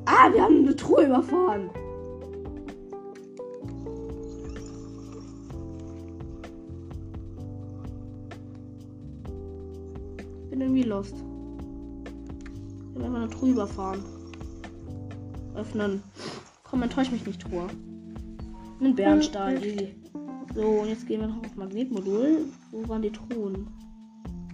Ah, 0.05 0.31
wir 0.31 0.41
haben 0.41 0.59
eine 0.59 0.73
Truhe 0.73 1.05
überfahren. 1.05 1.69
Ich 10.43 10.49
bin 10.49 10.61
irgendwie 10.61 10.83
lost. 10.83 11.15
Haben 12.95 13.03
einfach 13.03 13.17
eine 13.17 13.29
Truhe 13.29 13.49
überfahren. 13.49 13.99
Öffnen. 15.55 16.01
Komm, 16.77 16.83
enttäusch 16.83 17.09
mich 17.09 17.25
nicht, 17.25 17.41
Truhe. 17.41 17.65
Ein 18.79 18.93
Bärenstahl, 18.93 19.55
easy. 19.55 19.95
So, 20.53 20.61
und 20.61 20.89
jetzt 20.89 21.07
gehen 21.07 21.21
wir 21.21 21.27
noch 21.27 21.39
auf 21.39 21.55
Magnetmodul. 21.55 22.45
Wo 22.69 22.87
waren 22.87 23.01
die 23.01 23.09
Truhen? 23.09 23.65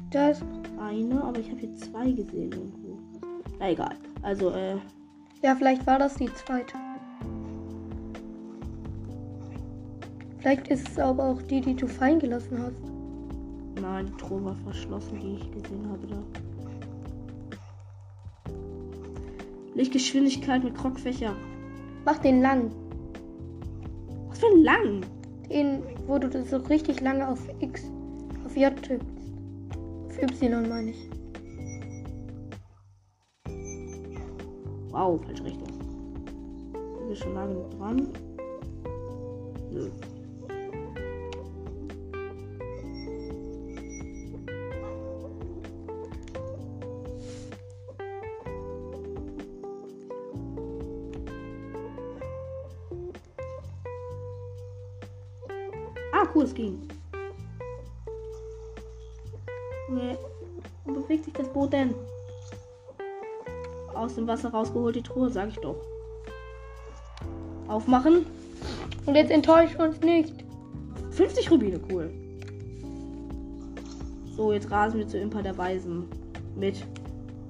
Da 0.10 0.30
ist, 0.30 0.42
Eine, 0.80 1.22
aber 1.22 1.42
ich 1.42 1.50
habe 1.50 1.60
hier 1.60 1.76
zwei 1.76 2.12
gesehen 2.12 2.54
irgendwo. 2.54 2.98
Na 3.60 3.72
egal. 3.72 3.98
Also, 4.22 4.52
äh, 4.52 4.78
ja, 5.42 5.54
vielleicht 5.54 5.86
war 5.86 6.00
das 6.00 6.16
die 6.16 6.34
zweite. 6.34 6.74
Vielleicht 10.38 10.70
ist 10.70 10.88
es 10.88 11.00
aber 11.00 11.26
auch 11.26 11.42
die, 11.42 11.60
die 11.60 11.76
du 11.76 11.88
fallen 11.88 12.20
gelassen 12.20 12.58
hast. 12.58 13.82
nein, 13.82 14.06
die 14.06 14.16
Truhe 14.16 14.46
war 14.46 14.56
verschlossen, 14.64 15.20
die 15.20 15.42
ich 15.42 15.52
gesehen 15.52 15.90
habe 15.90 16.08
da. 16.08 16.24
Lichtgeschwindigkeit 19.76 20.64
mit 20.64 20.76
Krogfächer. 20.76 21.36
Mach 22.06 22.18
den 22.20 22.42
lang. 22.42 22.72
Was 24.28 24.40
für 24.40 24.48
ein 24.48 24.64
lang? 24.64 25.02
Den, 25.50 25.84
wo 26.08 26.18
du 26.18 26.28
das 26.28 26.50
so 26.50 26.58
richtig 26.58 27.00
lange 27.02 27.28
auf 27.28 27.40
X, 27.60 27.84
auf 28.46 28.58
J 28.58 28.76
tippst. 28.82 29.08
Auf 30.08 30.22
Y 30.22 30.68
meine 30.68 30.92
ich. 30.92 31.10
Wow, 34.92 35.20
falsche 35.26 35.46
Richtung. 35.46 35.68
Sind 36.98 37.10
wir 37.10 37.16
schon 37.16 37.34
lange 37.34 37.56
dran? 37.78 38.08
Nö. 39.72 39.90
Wasser 64.34 64.50
rausgeholt, 64.50 64.96
die 64.96 65.04
Truhe, 65.04 65.30
sag 65.30 65.50
ich 65.50 65.58
doch. 65.58 65.76
Aufmachen. 67.68 68.26
Und 69.06 69.16
jetzt 69.16 69.30
enttäuscht 69.30 69.80
uns 69.80 70.00
nicht. 70.02 70.34
50 71.12 71.52
Rubine, 71.52 71.80
cool. 71.92 72.12
So, 74.36 74.52
jetzt 74.52 74.72
rasen 74.72 74.98
wir 75.00 75.08
zu 75.08 75.20
Impa 75.20 75.44
der 75.44 75.56
Weisen. 75.58 76.08
Mit 76.56 76.84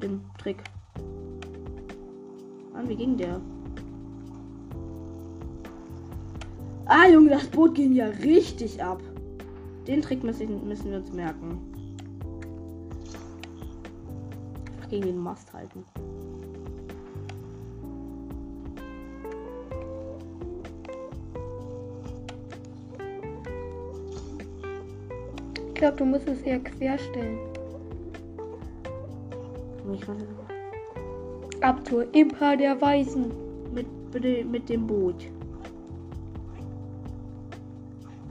dem 0.01 0.21
Trick. 0.37 0.57
Mann, 2.73 2.89
wie 2.89 2.95
ging 2.97 3.15
der? 3.15 3.39
Ah, 6.85 7.07
Junge, 7.07 7.29
das 7.29 7.47
Boot 7.47 7.75
ging 7.75 7.93
ja 7.93 8.07
richtig 8.07 8.83
ab. 8.83 9.01
Den 9.87 10.01
Trick 10.01 10.21
müssen, 10.21 10.67
müssen 10.67 10.91
wir 10.91 10.97
uns 10.97 11.13
merken. 11.13 11.73
gegen 14.93 15.07
den 15.07 15.17
Mast 15.17 15.51
halten. 15.53 15.83
Glaube, 25.83 25.97
du 25.97 26.05
musst 26.05 26.29
es 26.29 26.41
eher 26.43 26.59
querstellen. 26.59 27.37
Ab 31.59 31.85
zur 31.85 32.13
Impa 32.15 32.55
der 32.55 32.79
Weisen. 32.79 33.33
mit, 33.73 33.85
bitte 34.11 34.45
mit 34.45 34.69
dem 34.69 34.87
Boot. 34.87 35.25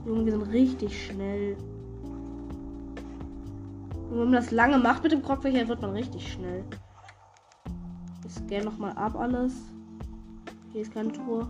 Junge, 0.03 0.25
wir 0.25 0.31
sind 0.31 0.51
richtig 0.51 1.05
schnell. 1.05 1.55
Und 4.09 4.17
wenn 4.17 4.23
man 4.31 4.33
das 4.33 4.49
lange 4.49 4.79
macht 4.79 5.03
mit 5.03 5.11
dem 5.11 5.21
Krogfächer, 5.21 5.67
wird 5.67 5.81
man 5.81 5.91
richtig 5.91 6.33
schnell. 6.33 6.63
Ich 8.25 8.33
scanne 8.33 8.65
nochmal 8.65 8.93
ab 8.93 9.15
alles. 9.15 9.53
Hier 10.71 10.81
ist 10.81 10.91
keine 10.91 11.11
Truhe. 11.11 11.47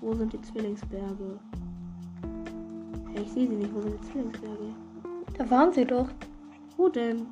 Wo 0.00 0.14
sind 0.14 0.32
die 0.32 0.40
Zwillingsberge? 0.42 1.40
Ich 3.22 3.32
sehe 3.32 3.48
sie 3.48 3.56
nicht. 3.56 3.74
Wo 3.74 3.80
sind 3.80 3.94
die 4.02 4.10
Zwillingsberge? 4.10 4.74
Da 5.36 5.50
waren 5.50 5.72
sie 5.72 5.84
doch. 5.84 6.08
Wo 6.76 6.88
denn? 6.88 7.26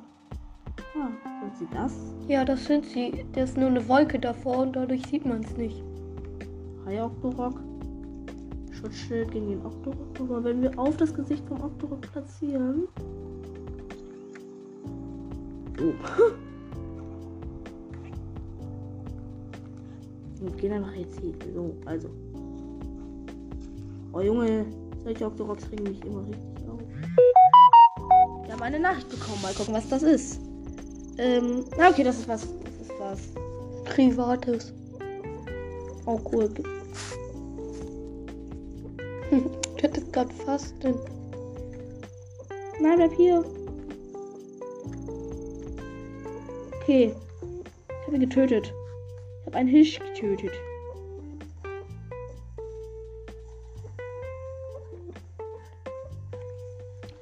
Ah, 0.95 1.09
sind 1.41 1.57
sie 1.57 1.67
das? 1.73 1.93
Ja, 2.27 2.45
das 2.45 2.65
sind 2.65 2.85
sie. 2.85 3.25
Da 3.33 3.43
ist 3.43 3.57
nur 3.57 3.67
eine 3.67 3.87
Wolke 3.87 4.19
davor 4.19 4.59
und 4.59 4.75
dadurch 4.75 5.05
sieht 5.07 5.25
man 5.25 5.43
es 5.43 5.57
nicht. 5.57 5.83
Hi 6.85 6.99
Octorok. 7.01 7.59
Schutzschild 8.71 9.31
gegen 9.31 9.49
den 9.49 9.65
Octorok. 9.65 10.19
Aber 10.19 10.43
wenn 10.43 10.61
wir 10.61 10.77
auf 10.77 10.95
das 10.97 11.13
Gesicht 11.13 11.43
vom 11.47 11.61
Octorok 11.61 12.01
platzieren. 12.01 12.87
Oh. 15.81 15.93
Wir 20.41 20.51
gehen 20.51 20.71
einfach 20.71 20.93
jetzt 20.93 21.19
hier. 21.19 21.33
So, 21.53 21.75
also. 21.85 22.09
Oh 24.13 24.21
Junge, 24.21 24.65
solche 25.03 25.25
Octoroks 25.25 25.71
regen 25.71 25.83
mich 25.83 26.03
immer 26.05 26.25
richtig 26.27 26.67
auf. 26.69 26.79
Wir 28.43 28.53
haben 28.53 28.61
eine 28.61 28.79
Nachricht 28.79 29.09
bekommen. 29.09 29.41
Mal 29.41 29.53
gucken, 29.53 29.73
was 29.73 29.87
das 29.89 30.03
ist. 30.03 30.39
Ähm, 31.17 31.65
na 31.77 31.89
okay, 31.89 32.03
das 32.03 32.19
ist 32.19 32.27
was. 32.27 32.41
Das 32.41 32.81
ist 32.81 32.99
was. 32.99 33.19
Privates. 33.85 34.73
Oh 36.05 36.19
cool. 36.31 36.49
Du 39.79 39.83
hättest 39.83 40.11
gerade 40.11 40.33
fast 40.33 40.83
den. 40.83 40.95
Nein, 42.81 42.97
bleib 42.97 43.13
hier. 43.13 43.45
Okay. 46.81 47.15
Ich 47.87 48.07
habe 48.07 48.15
ihn 48.15 48.21
getötet. 48.21 48.73
Ich 49.39 49.45
habe 49.45 49.57
einen 49.57 49.69
Hirsch 49.69 49.99
getötet. 49.99 50.51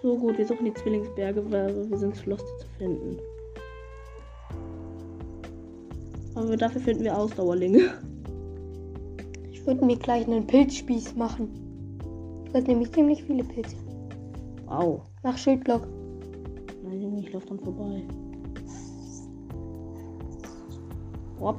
So 0.08 0.16
gut, 0.16 0.38
wir 0.38 0.48
suchen 0.48 0.64
die 0.64 0.74
Zwillingsberge, 0.74 1.52
weil 1.52 1.90
wir 1.90 1.98
sind 1.98 2.16
zu 2.16 2.30
lost 2.30 2.48
zu 2.60 2.66
finden. 2.78 3.18
Aber 6.34 6.56
dafür 6.56 6.80
finden 6.80 7.04
wir 7.04 7.18
Ausdauerlinge. 7.18 7.90
Ich 9.52 9.68
würde 9.68 9.84
mir 9.84 9.98
gleich 9.98 10.26
einen 10.26 10.48
Pilzspieß 10.48 11.18
machen. 11.18 11.50
Du 12.46 12.54
hast 12.54 12.68
nämlich 12.68 12.90
ziemlich 12.94 13.22
viele 13.22 13.44
Pilze. 13.44 13.76
Wow. 14.68 15.02
Mach 15.24 15.38
Schildblock. 15.38 15.86
Nein, 16.86 17.18
ich 17.18 17.34
laufe 17.34 17.48
dran 17.48 17.60
vorbei. 17.60 18.04
Hopp. 21.42 21.58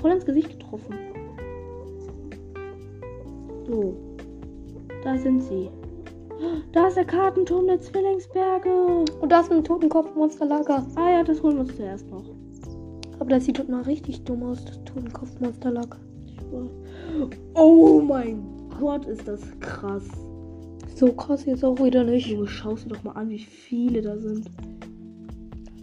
Voll 0.00 0.12
ins 0.12 0.24
Gesicht 0.24 0.50
getroffen. 0.58 0.94
So. 3.66 3.94
Da 5.04 5.16
sind 5.16 5.42
sie. 5.42 5.68
Da 6.72 6.88
ist 6.88 6.96
der 6.96 7.04
Kartenturm 7.04 7.66
der 7.66 7.80
Zwillingsberge. 7.80 9.04
Und 9.20 9.30
da 9.30 9.40
ist 9.40 9.52
ein 9.52 9.64
Totenkopfmonsterlager. 9.64 10.86
Ah 10.96 11.10
ja, 11.10 11.22
das 11.22 11.42
holen 11.42 11.56
wir 11.56 11.60
uns 11.60 11.76
zuerst 11.76 12.10
noch. 12.10 12.24
Aber 13.18 13.30
das 13.30 13.44
sieht 13.44 13.58
doch 13.58 13.68
mal 13.68 13.82
richtig 13.82 14.24
dumm 14.24 14.42
aus, 14.42 14.64
das 14.64 14.82
Totenkopfmonsterlager. 14.84 15.98
Oh 17.54 18.00
mein 18.00 18.42
Gott, 18.78 19.06
ist 19.06 19.28
das 19.28 19.40
krass. 19.60 20.08
So 20.94 21.12
krass 21.12 21.44
jetzt 21.44 21.64
auch 21.64 21.78
wieder 21.82 22.04
nicht. 22.04 22.28
Junge, 22.28 22.48
schaust 22.48 22.86
dir 22.86 22.90
doch 22.90 23.02
mal 23.04 23.12
an, 23.12 23.28
wie 23.28 23.38
viele 23.38 24.02
da 24.02 24.16
sind. 24.18 24.50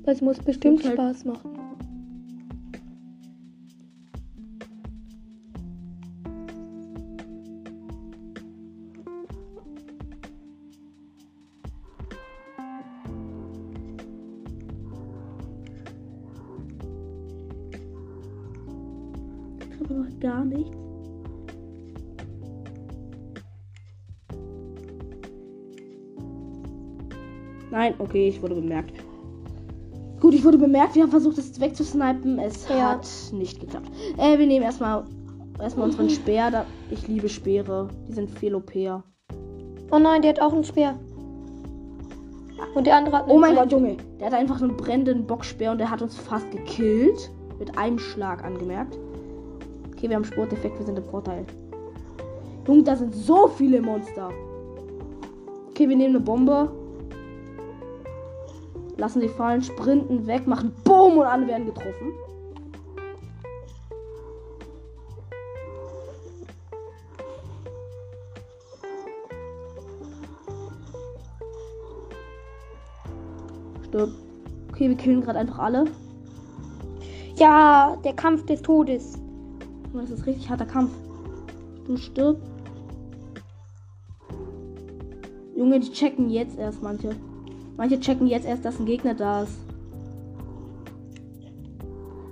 Es 0.05 0.21
muss 0.21 0.39
bestimmt 0.39 0.83
halt- 0.83 0.93
Spaß 0.93 1.25
machen. 1.25 1.56
Okay, 27.99 28.27
ich 28.29 28.41
wurde 28.41 28.55
bemerkt. 28.55 28.91
Gut, 30.19 30.33
ich 30.33 30.43
wurde 30.43 30.57
bemerkt. 30.57 30.95
Wir 30.95 31.03
haben 31.03 31.11
versucht, 31.11 31.37
es 31.37 31.59
wegzusnipen. 31.59 32.39
Es 32.39 32.67
Ja. 32.69 32.91
hat 32.91 33.07
nicht 33.33 33.59
geklappt. 33.59 33.89
Äh, 34.17 34.37
wir 34.39 34.47
nehmen 34.47 34.63
erstmal 34.65 35.03
erstmal 35.59 35.87
unseren 35.87 36.09
Speer. 36.09 36.49
Da, 36.51 36.65
ich 36.89 37.07
liebe 37.07 37.29
Speere. 37.29 37.87
Die 38.07 38.13
sind 38.13 38.29
viel 38.31 38.55
OPer. 38.55 39.03
Oh 39.91 39.99
nein, 39.99 40.21
der 40.21 40.31
hat 40.31 40.41
auch 40.41 40.53
einen 40.53 40.63
Speer. 40.63 40.95
Und 42.73 42.87
der 42.87 42.95
andere 42.97 43.17
hat 43.17 43.23
einen 43.23 43.31
Oh 43.31 43.39
mein. 43.39 43.55
Gott, 43.55 43.71
Junge. 43.71 43.97
Der 44.19 44.27
hat 44.27 44.33
einfach 44.33 44.61
einen 44.61 44.75
brennenden 44.75 45.25
Bockspeer 45.27 45.71
und 45.71 45.77
der 45.77 45.89
hat 45.91 46.01
uns 46.01 46.15
fast 46.17 46.49
gekillt. 46.51 47.31
Mit 47.59 47.77
einem 47.77 47.97
Schlag 47.99 48.43
angemerkt. 48.43 48.97
Okay, 49.93 50.09
wir 50.09 50.15
haben 50.15 50.25
Sporteffekt, 50.25 50.77
wir 50.77 50.85
sind 50.85 50.97
im 50.97 51.05
Vorteil. 51.05 51.43
Junge, 52.67 52.83
da 52.83 52.95
sind 52.95 53.15
so 53.15 53.47
viele 53.47 53.81
Monster. 53.81 54.29
Okay, 55.69 55.89
wir 55.89 55.95
nehmen 55.95 56.15
eine 56.15 56.23
Bombe. 56.23 56.69
Lassen 58.97 59.21
sie 59.21 59.29
fallen, 59.29 59.61
sprinten 59.61 60.25
weg, 60.25 60.47
machen 60.47 60.73
Boom 60.83 61.19
und 61.19 61.25
alle 61.25 61.47
werden 61.47 61.67
getroffen. 61.67 62.13
Stirb. 73.85 74.09
Okay, 74.69 74.89
wir 74.89 74.97
killen 74.97 75.21
gerade 75.21 75.39
einfach 75.39 75.59
alle. 75.59 75.85
Ja, 77.35 77.97
der 78.03 78.13
Kampf 78.13 78.45
des 78.47 78.63
Todes. 78.63 79.19
Junge, 79.93 80.07
Das 80.07 80.11
ist 80.11 80.25
richtig 80.25 80.49
harter 80.49 80.65
Kampf. 80.65 80.91
Du 81.85 81.95
stirbst. 81.97 82.41
Junge, 85.55 85.79
die 85.79 85.91
checken 85.91 86.29
jetzt 86.29 86.57
erst 86.57 86.81
manche. 86.81 87.15
Manche 87.77 87.99
checken 87.99 88.25
jetzt 88.25 88.47
erst, 88.47 88.65
dass 88.65 88.79
ein 88.79 88.87
Gegner 88.87 89.13
da 89.13 89.43
ist. 89.43 89.57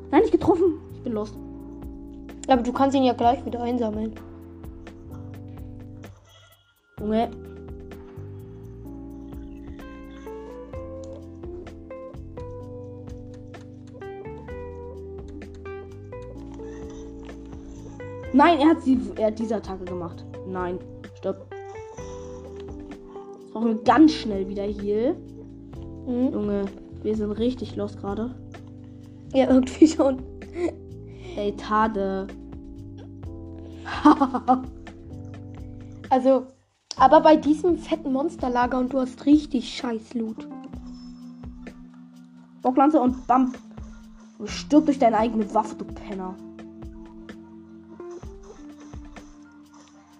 Nein, 0.09 0.21
nicht 0.21 0.31
getroffen. 0.31 0.79
Ich 0.95 1.03
bin 1.03 1.13
lost. 1.13 1.35
Aber 2.47 2.63
du 2.63 2.73
kannst 2.73 2.95
ihn 2.95 3.03
ja 3.03 3.13
gleich 3.13 3.45
wieder 3.45 3.61
einsammeln. 3.61 4.13
Junge. 6.99 7.29
Nein, 18.33 18.59
er 18.59 18.69
hat, 18.69 18.81
sie, 18.81 18.99
er 19.15 19.27
hat 19.27 19.39
diese 19.39 19.55
Attacke 19.55 19.85
gemacht. 19.85 20.25
Nein, 20.47 20.79
stopp. 21.17 21.47
Jetzt 23.39 23.53
brauchen 23.53 23.67
wir 23.67 23.83
ganz 23.83 24.11
schnell 24.11 24.49
wieder 24.49 24.63
hier. 24.63 25.15
Mhm. 26.05 26.33
Junge, 26.33 26.65
wir 27.01 27.15
sind 27.15 27.31
richtig 27.31 27.75
los 27.75 27.97
gerade. 27.97 28.35
Ja, 29.33 29.49
irgendwie 29.49 29.87
schon. 29.87 30.21
Ey, 31.35 31.55
Tade. 31.55 32.27
Also, 36.11 36.45
aber 36.97 37.19
bei 37.21 37.35
diesem 37.35 37.77
fetten 37.77 38.13
Monsterlager 38.13 38.77
und 38.77 38.93
du 38.93 38.99
hast 38.99 39.25
richtig 39.25 39.75
scheiß 39.75 40.13
Loot. 40.13 40.47
Bocklanze 42.61 43.01
und 43.01 43.25
bam. 43.27 43.53
Du 44.37 44.47
stirb 44.47 44.85
durch 44.85 44.99
deine 44.99 45.17
eigene 45.17 45.51
Waffe, 45.53 45.75
du 45.75 45.85
Penner. 45.85 46.35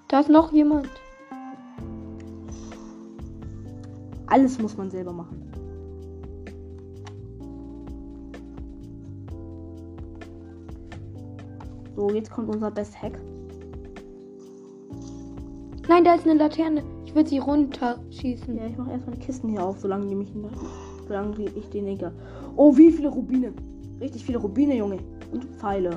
Da 0.08 0.20
ist 0.20 0.30
noch 0.30 0.52
jemand. 0.52 0.90
Alles 4.28 4.60
muss 4.60 4.76
man 4.76 4.90
selber 4.90 5.14
machen. 5.14 5.55
So, 11.96 12.10
jetzt 12.10 12.32
kommt 12.32 12.50
unser 12.54 12.72
Best 12.72 13.02
Hack. 13.02 13.20
Nein, 15.88 16.04
da 16.04 16.16
ist 16.16 16.26
eine 16.28 16.38
Laterne. 16.40 16.84
Ich 17.06 17.14
würde 17.16 17.30
sie 17.30 17.38
runterschießen. 17.38 18.56
Ja, 18.58 18.66
ich 18.66 18.78
mache 18.78 18.92
erstmal 18.92 19.16
die 19.16 19.22
Kisten 19.26 19.50
hier 19.50 19.64
auf, 19.64 19.80
solange 19.80 20.08
die 20.08 20.16
mich 20.16 20.34
solange 21.08 21.36
ich 21.56 21.70
den 21.70 21.86
denke. 21.86 22.12
Oh, 22.56 22.76
wie 22.76 22.92
viele 22.92 23.10
Rubine. 23.10 23.54
Richtig 24.02 24.26
viele 24.26 24.40
Rubine, 24.40 24.76
Junge. 24.76 24.98
Und 25.32 25.46
Pfeile. 25.46 25.92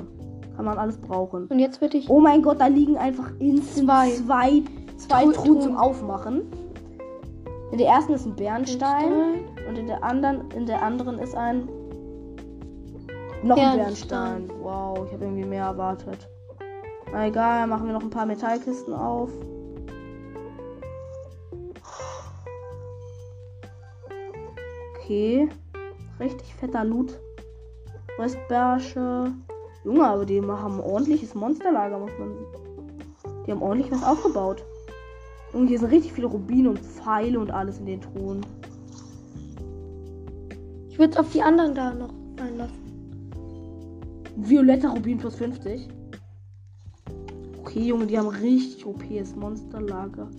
Kann 0.55 0.65
man 0.65 0.77
alles 0.77 0.97
brauchen. 0.97 1.47
Und 1.47 1.59
jetzt 1.59 1.81
würde 1.81 1.97
ich. 1.97 2.09
Oh 2.09 2.19
mein 2.19 2.41
Gott, 2.41 2.59
da 2.61 2.67
liegen 2.67 2.97
einfach 2.97 3.31
instant 3.39 3.87
Zwei. 3.87 4.09
zwei, 4.11 4.61
zwei 4.97 5.23
Tru- 5.25 5.33
Truhen 5.33 5.45
Truhen. 5.45 5.61
zum 5.61 5.77
Aufmachen. 5.77 6.41
In 7.71 7.77
der 7.77 7.87
ersten 7.87 8.13
ist 8.13 8.25
ein 8.25 8.35
Bernstein 8.35 9.11
und 9.67 9.77
in 9.77 9.87
der 9.87 10.03
anderen, 10.03 10.49
in 10.55 10.65
der 10.65 10.81
anderen 10.81 11.19
ist 11.19 11.35
ein 11.35 11.67
noch 13.43 13.57
ein 13.57 13.77
Bernstein. 13.77 14.51
Wow, 14.61 15.05
ich 15.05 15.13
habe 15.13 15.25
irgendwie 15.25 15.45
mehr 15.45 15.65
erwartet. 15.65 16.27
Na 17.11 17.27
egal, 17.27 17.67
machen 17.67 17.87
wir 17.87 17.93
noch 17.93 18.03
ein 18.03 18.09
paar 18.09 18.25
Metallkisten 18.25 18.93
auf. 18.93 19.29
Okay, 24.97 25.49
richtig 26.19 26.53
fetter 26.55 26.83
Loot. 26.83 27.19
Röstbärsche. 28.19 29.31
Junge, 29.83 30.05
aber 30.05 30.25
die 30.25 30.41
haben 30.41 30.79
ein 30.79 30.79
ordentliches 30.81 31.33
Monsterlager, 31.33 31.97
muss 31.97 32.11
man. 32.19 32.35
Die 33.47 33.51
haben 33.51 33.61
ordentlich 33.61 33.91
was 33.91 34.03
aufgebaut. 34.03 34.63
Und 35.53 35.67
hier 35.67 35.79
sind 35.79 35.89
richtig 35.89 36.13
viele 36.13 36.27
Rubine 36.27 36.69
und 36.69 36.79
Pfeile 36.79 37.39
und 37.39 37.49
alles 37.49 37.79
in 37.79 37.85
den 37.85 38.01
Truhen. 38.01 38.45
Ich 40.89 40.99
würde 40.99 41.13
es 41.13 41.17
auf 41.17 41.31
die 41.31 41.41
anderen 41.41 41.73
da 41.73 41.93
noch. 41.93 42.18
Violetter 44.41 44.89
Rubin 44.89 45.17
plus 45.17 45.35
50. 45.35 45.89
Okay, 47.59 47.81
Junge, 47.81 48.07
die 48.07 48.17
haben 48.17 48.29
richtig 48.29 48.85
OPs 48.85 49.35
Monsterlager. 49.35 50.29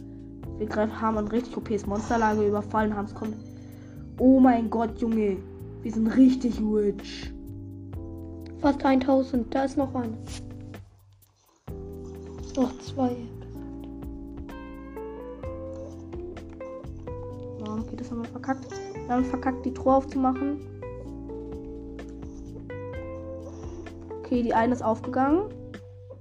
Wir 0.56 0.66
greifen, 0.66 1.00
haben 1.00 1.18
ein 1.18 1.28
richtig 1.28 1.56
OPs 1.56 1.86
Monsterlager 1.86 2.46
überfallen, 2.46 2.96
haben 2.96 3.04
es 3.04 3.14
kommt. 3.14 3.36
Oh 4.18 4.40
mein 4.40 4.70
Gott, 4.70 4.98
Junge. 5.00 5.36
Wir 5.82 5.92
sind 5.92 6.06
richtig 6.08 6.60
rich. 6.60 7.30
Fast 8.60 8.84
1000. 8.84 9.54
Da 9.54 9.64
ist 9.64 9.76
noch 9.76 9.94
eine. 9.94 10.16
Noch 12.56 12.78
zwei. 12.78 13.16
Ja, 17.58 17.74
okay, 17.74 17.96
das 17.96 18.10
haben 18.10 18.22
wir 18.22 18.28
verkackt. 18.30 18.66
Wir 18.94 19.14
haben 19.14 19.24
verkackt, 19.26 19.66
die 19.66 19.74
Truhe 19.74 19.94
aufzumachen. 19.94 20.69
Okay, 24.30 24.44
die 24.44 24.54
eine 24.54 24.72
ist 24.72 24.82
aufgegangen. 24.82 25.48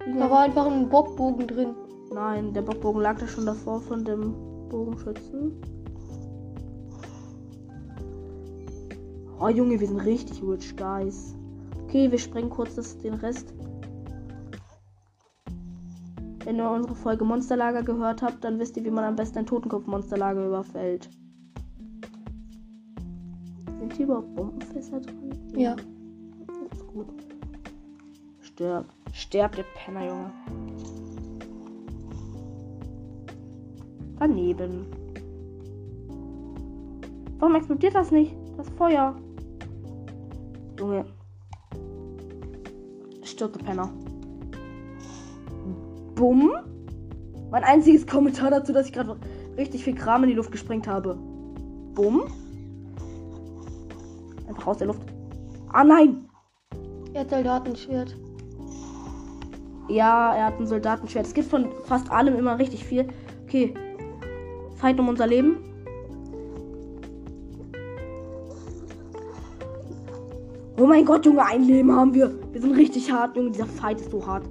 Die 0.03 0.17
Da 0.17 0.31
war 0.31 0.39
einfach 0.39 0.65
ein 0.65 0.89
Bockbogen 0.89 1.45
drin. 1.45 1.75
Nein, 2.11 2.55
der 2.55 2.63
Bockbogen 2.63 3.03
lag 3.03 3.19
da 3.19 3.27
schon 3.27 3.45
davor 3.45 3.79
von 3.81 4.03
dem 4.03 4.33
Bogenschützen. 4.67 5.61
Oh 9.39 9.49
Junge, 9.49 9.79
wir 9.79 9.87
sind 9.87 9.99
richtig 9.99 10.41
rich, 10.41 10.75
guys. 10.75 11.35
Okay, 11.83 12.09
wir 12.09 12.17
sprengen 12.17 12.49
kurz 12.49 12.73
das, 12.73 12.97
den 12.97 13.13
Rest. 13.13 13.53
Wenn 16.45 16.57
ihr 16.57 16.67
unsere 16.67 16.95
Folge 16.95 17.23
Monsterlager 17.23 17.83
gehört 17.83 18.23
habt, 18.23 18.43
dann 18.43 18.57
wisst 18.57 18.75
ihr, 18.75 18.85
wie 18.85 18.89
man 18.89 19.03
am 19.03 19.17
besten 19.17 19.37
ein 19.37 19.45
Totenkopf-Monsterlager 19.45 20.47
überfällt. 20.47 21.07
Sind 23.79 23.93
hier 23.95 24.05
überhaupt 24.07 24.33
Bombenfässer 24.33 24.99
drin? 24.99 25.53
Ja. 25.55 25.75
Das 26.47 26.79
ist 26.79 26.87
gut. 26.87 27.28
Stirb. 28.59 28.85
Sterb, 29.13 29.55
der 29.55 29.63
Penner, 29.63 30.05
Junge. 30.05 30.31
Daneben. 34.19 34.85
Warum 37.37 37.55
explodiert 37.55 37.95
das 37.95 38.11
nicht? 38.11 38.35
Das 38.57 38.67
Feuer. 38.71 39.15
Junge. 40.77 41.05
Stirb, 43.23 43.53
der 43.53 43.63
Penner. 43.63 43.89
Bumm. 46.15 46.51
Mein 47.51 47.63
einziges 47.63 48.05
Kommentar 48.05 48.51
dazu, 48.51 48.73
dass 48.73 48.87
ich 48.87 48.91
gerade 48.91 49.15
richtig 49.55 49.85
viel 49.85 49.95
Kram 49.95 50.23
in 50.23 50.31
die 50.31 50.35
Luft 50.35 50.51
gesprengt 50.51 50.85
habe. 50.85 51.17
Bumm. 51.93 52.23
Einfach 54.49 54.67
aus 54.67 54.79
der 54.79 54.87
Luft. 54.87 55.03
Ah 55.69 55.85
nein! 55.85 56.27
Hat 57.15 57.29
Soldatenschwert. 57.29 58.17
Ja, 59.89 60.35
er 60.35 60.45
hat 60.45 60.59
ein 60.59 60.67
Soldatenschwert. 60.67 61.25
Es 61.25 61.33
gibt 61.33 61.49
von 61.49 61.69
fast 61.85 62.11
allem 62.11 62.35
immer 62.35 62.59
richtig 62.59 62.85
viel. 62.85 63.07
Okay. 63.45 63.73
Fight 64.75 64.99
um 64.99 65.09
unser 65.09 65.27
Leben. 65.27 65.57
Oh 70.77 70.85
mein 70.85 71.03
Gott, 71.03 71.25
Junge, 71.25 71.43
ein 71.43 71.63
Leben 71.63 71.91
haben 71.93 72.13
wir. 72.13 72.31
Wir 72.53 72.61
sind 72.61 72.77
richtig 72.77 73.11
hart, 73.11 73.35
Junge. 73.35 73.51
Dieser 73.51 73.65
Fight 73.65 73.99
ist 73.99 74.11
so 74.11 74.25
hart. 74.25 74.45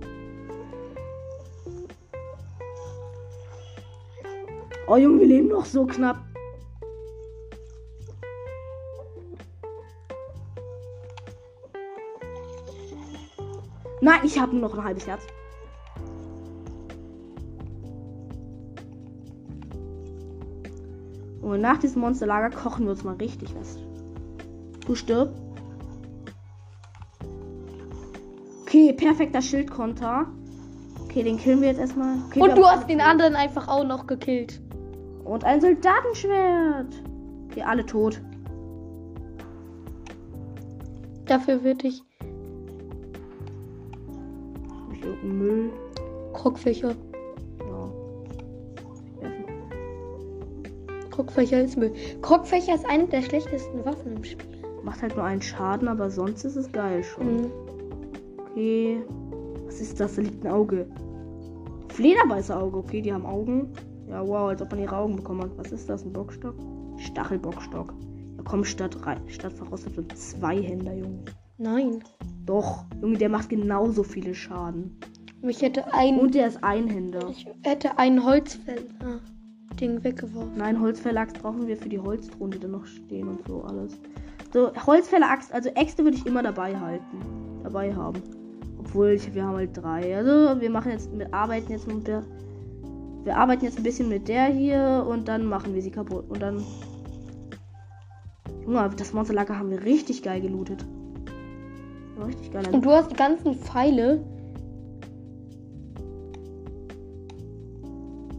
Oh, 4.89 4.97
Junge, 4.97 5.21
wir 5.21 5.27
leben 5.27 5.49
noch 5.49 5.65
so 5.65 5.87
knapp. 5.87 6.28
Nein, 14.09 14.21
ich 14.23 14.41
habe 14.41 14.57
nur 14.57 14.71
noch 14.71 14.79
ein 14.79 14.85
halbes 14.85 15.07
Herz. 15.07 15.23
Und 21.43 21.61
nach 21.61 21.77
diesem 21.77 22.01
Monsterlager 22.01 22.57
kochen 22.57 22.87
wir 22.87 22.93
uns 22.93 23.05
mal 23.05 23.17
richtig 23.17 23.55
was. 23.55 23.77
Du 24.87 24.95
stirb. 24.95 25.35
Okay, 28.63 28.95
perfekter 28.95 29.43
Schildkonter. 29.43 30.27
Okay, 31.05 31.23
den 31.23 31.37
killen 31.37 31.61
wir 31.61 31.69
jetzt 31.69 31.81
erstmal. 31.81 32.17
Okay, 32.29 32.41
Und 32.41 32.57
du 32.57 32.65
hast 32.65 32.89
den 32.89 33.03
anderen 33.03 33.35
einfach 33.35 33.69
auch 33.69 33.85
noch 33.85 34.07
gekillt. 34.07 34.63
Und 35.23 35.45
ein 35.45 35.61
Soldatenschwert. 35.61 36.95
Okay, 37.51 37.63
alle 37.63 37.85
tot. 37.85 38.23
Dafür 41.27 41.63
würde 41.63 41.89
ich 41.89 42.08
Müll? 45.39 45.71
Krogfächer. 46.33 46.95
Ja. 47.61 47.93
Krogfächer 51.11 51.63
ist 51.63 51.77
Müll. 51.77 51.93
Krogfächer 52.23 52.75
ist 52.75 52.87
eine 52.89 53.07
der 53.07 53.23
schlechtesten 53.23 53.85
Waffen 53.85 54.17
im 54.17 54.25
Spiel. 54.25 54.47
Macht 54.83 55.03
halt 55.03 55.17
nur 55.17 55.25
einen 55.25 55.43
Schaden, 55.43 55.89
aber 55.89 56.11
sonst 56.11 56.45
ist 56.45 56.57
es 56.57 56.71
geil 56.73 57.03
schon. 57.03 57.43
Mhm. 57.43 57.51
Okay. 58.39 59.03
Was 59.67 59.81
ist 59.81 60.01
das? 60.01 60.17
Da 60.17 60.23
liegt 60.23 60.45
ein 60.45 60.53
Auge. 60.53 60.87
Flederbeißerauge. 61.89 62.79
Okay, 62.79 63.03
die 63.03 63.13
haben 63.13 63.27
Augen. 63.27 63.73
Ja, 64.09 64.27
wow, 64.27 64.49
als 64.49 64.63
ob 64.63 64.71
man 64.71 64.81
ihre 64.81 64.97
Augen 64.97 65.17
bekommen 65.17 65.43
hat. 65.43 65.51
Was 65.57 65.73
ist 65.73 65.89
das? 65.89 66.05
Ein 66.05 66.13
Bockstock? 66.13 66.55
Stachelbockstock. 66.97 67.93
Ja, 68.37 68.43
komm, 68.45 68.65
statt, 68.65 68.97
statt 69.27 69.53
verrostet 69.53 69.99
und 69.99 70.17
zwei 70.17 70.63
Händer, 70.63 70.95
Junge. 70.95 71.25
Nein. 71.59 72.03
Doch, 72.47 72.85
Junge, 73.03 73.19
der 73.19 73.29
macht 73.29 73.49
genauso 73.49 74.03
viele 74.03 74.35
Schaden. 74.35 74.99
Ich 75.43 75.63
hätte 75.63 75.93
ein. 75.93 76.19
Und 76.19 76.35
der 76.35 76.49
ist 76.49 76.63
Einhänder. 76.63 77.29
Ich 77.31 77.47
hätte 77.63 77.99
ein 77.99 78.25
Holzfell. 78.25 78.87
Ah, 79.01 79.21
Ding 79.77 80.03
weggeworfen. 80.03 80.57
Nein, 80.57 80.81
Holzfäller-Axt 80.81 81.41
brauchen 81.41 81.67
wir 81.67 81.77
für 81.77 81.89
die 81.89 82.01
Holzthronen, 82.01 82.53
die 82.53 82.59
da 82.59 82.69
noch 82.69 82.87
stehen 82.87 83.29
und 83.29 83.47
so 83.47 83.63
alles. 83.63 83.97
So, 84.53 84.73
Holzfäller-Axt, 84.75 85.53
also 85.53 85.69
Äxte 85.71 86.03
würde 86.03 86.17
ich 86.17 86.27
immer 86.27 86.43
dabei 86.43 86.79
halten. 86.79 87.21
Dabei 87.63 87.95
haben. 87.95 88.21
Obwohl, 88.79 89.11
ich, 89.11 89.33
wir 89.35 89.45
haben 89.45 89.57
halt 89.57 89.77
drei. 89.77 90.17
Also, 90.17 90.61
wir 90.61 90.71
machen 90.71 90.93
jetzt, 90.93 91.17
wir 91.17 91.33
arbeiten 91.33 91.71
jetzt 91.73 91.87
mit 91.87 92.07
der. 92.07 92.25
Wir 93.25 93.37
arbeiten 93.37 93.65
jetzt 93.65 93.77
ein 93.77 93.83
bisschen 93.83 94.09
mit 94.09 94.27
der 94.27 94.47
hier 94.47 95.07
und 95.09 95.29
dann 95.29 95.45
machen 95.45 95.75
wir 95.75 95.83
sie 95.83 95.91
kaputt. 95.91 96.25
Und 96.29 96.41
dann. 96.41 96.65
Junge, 98.63 98.91
das 98.97 99.13
Monsterlager 99.13 99.59
haben 99.59 99.71
wir 99.71 99.83
richtig 99.85 100.23
geil 100.23 100.41
gelootet. 100.41 100.85
Richtig 102.27 102.53
geil. 102.53 102.65
Und 102.73 102.85
du 102.85 102.91
hast 102.91 103.11
die 103.11 103.17
ganzen 103.17 103.55
Pfeile. 103.55 104.25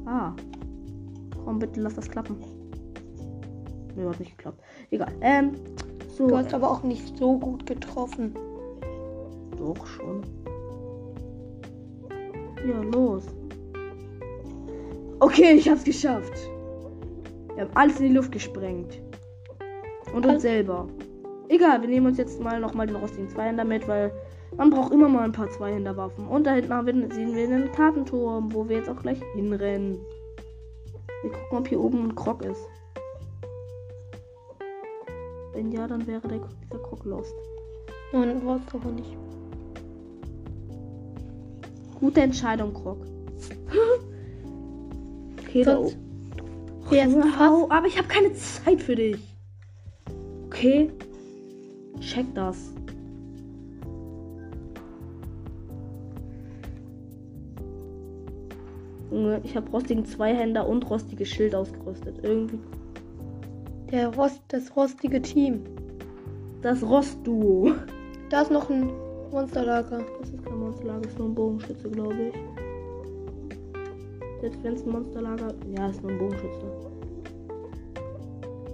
Ah. 0.09 0.33
Komm, 1.45 1.59
bitte 1.59 1.81
lass 1.81 1.93
das 1.93 2.09
klappen. 2.09 2.37
Nö, 3.95 4.09
hat 4.09 4.19
nicht 4.19 4.35
geklappt. 4.35 4.59
Egal. 4.89 5.11
Ähm, 5.21 5.51
so. 6.17 6.27
Du 6.27 6.37
hast 6.37 6.51
aber 6.53 6.71
auch 6.71 6.81
nicht 6.81 7.15
so 7.15 7.37
gut 7.37 7.65
getroffen. 7.67 8.33
Doch 9.55 9.85
schon. 9.85 10.21
Ja, 12.67 12.81
los. 12.81 13.25
Okay, 15.19 15.51
ich 15.53 15.69
hab's 15.69 15.83
geschafft. 15.83 16.33
Wir 17.53 17.65
haben 17.65 17.75
alles 17.75 17.99
in 17.99 18.07
die 18.07 18.13
Luft 18.13 18.31
gesprengt. 18.31 18.99
Und 20.13 20.25
uns 20.25 20.35
Al- 20.35 20.39
selber. 20.39 20.87
Egal, 21.49 21.81
wir 21.81 21.89
nehmen 21.89 22.07
uns 22.07 22.17
jetzt 22.17 22.41
mal 22.41 22.59
nochmal 22.59 22.87
den 22.87 22.95
rostigen 22.95 23.29
Zweihänder 23.29 23.63
mit, 23.63 23.87
weil 23.87 24.11
man 24.57 24.69
braucht 24.69 24.91
immer 24.91 25.09
mal 25.09 25.23
ein 25.23 25.31
paar 25.31 25.49
Zweihänderwaffen. 25.49 26.27
Und 26.27 26.45
da 26.45 26.53
hinten 26.55 27.11
sehen 27.11 27.35
wir 27.35 27.43
einen 27.45 27.71
Kartenturm, 27.71 28.53
wo 28.53 28.67
wir 28.67 28.77
jetzt 28.77 28.89
auch 28.89 29.01
gleich 29.01 29.19
hinrennen. 29.35 29.97
Wir 31.21 31.31
gucken, 31.31 31.57
ob 31.57 31.67
hier 31.67 31.79
oben 31.79 32.09
ein 32.09 32.15
Krog 32.15 32.43
ist. 32.43 32.61
Wenn 35.53 35.71
ja, 35.71 35.87
dann 35.87 36.05
wäre 36.07 36.27
der, 36.27 36.39
dieser 36.63 36.79
Krog 36.83 37.03
lost. 37.05 37.33
Nein, 38.13 38.45
war 38.45 38.59
es 38.65 38.73
aber 38.73 38.91
nicht. 38.91 39.17
Gute 41.99 42.21
Entscheidung, 42.21 42.73
Krog. 42.73 42.97
okay, 45.41 45.63
da 45.63 45.75
Sonst 45.75 45.97
Junge, 46.91 47.21
fast- 47.23 47.39
hau, 47.39 47.69
aber 47.69 47.87
ich 47.87 47.97
habe 47.97 48.07
keine 48.07 48.33
Zeit 48.33 48.81
für 48.81 48.95
dich. 48.95 49.19
Okay. 50.47 50.89
Check 51.99 52.33
das. 52.33 52.73
Junge, 59.19 59.41
ich 59.43 59.55
habe 59.55 59.69
rostigen 59.71 60.05
Zweihänder 60.05 60.67
und 60.67 60.89
rostiges 60.89 61.27
Schild 61.27 61.53
ausgerüstet. 61.53 62.19
Irgendwie 62.23 62.59
Der 63.91 64.07
Rost, 64.15 64.41
das 64.47 64.73
rostige 64.75 65.21
Team. 65.21 65.61
das 66.61 66.81
Rostduo. 66.83 67.71
Da 68.29 68.41
ist 68.43 68.51
noch 68.51 68.69
ein 68.69 68.89
Monsterlager. 69.31 69.99
Das 70.19 70.29
ist 70.29 70.45
kein 70.45 70.57
Monsterlager, 70.59 71.05
ist 71.05 71.17
nur 71.19 71.27
ein 71.29 71.35
Bogenschütze, 71.35 71.89
glaube 71.89 72.15
ich. 72.29 72.33
Selbst 74.41 74.63
wenn 74.63 74.73
es 74.75 74.85
ein 74.85 74.91
Monsterlager 74.91 75.53
Ja, 75.77 75.89
ist 75.89 76.01
nur 76.01 76.11
ein 76.11 76.17
Bogenschütze. 76.19 76.65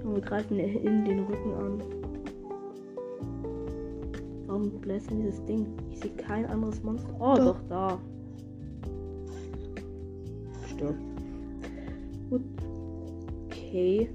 Und 0.04 0.14
wir 0.16 0.22
greifen 0.22 0.60
in 0.60 1.06
den 1.06 1.20
Rücken 1.22 1.54
an. 1.56 1.82
Warum 4.46 4.70
bläst 4.80 5.10
denn 5.10 5.22
dieses 5.22 5.44
Ding? 5.46 5.66
Ich 5.92 6.00
sehe 6.02 6.12
kein 6.12 6.46
anderes 6.46 6.84
Monster. 6.84 7.10
Oh, 7.20 7.34
Doch. 7.36 7.46
doch, 7.46 7.58
da. 7.68 7.98
Okay. 13.76 14.10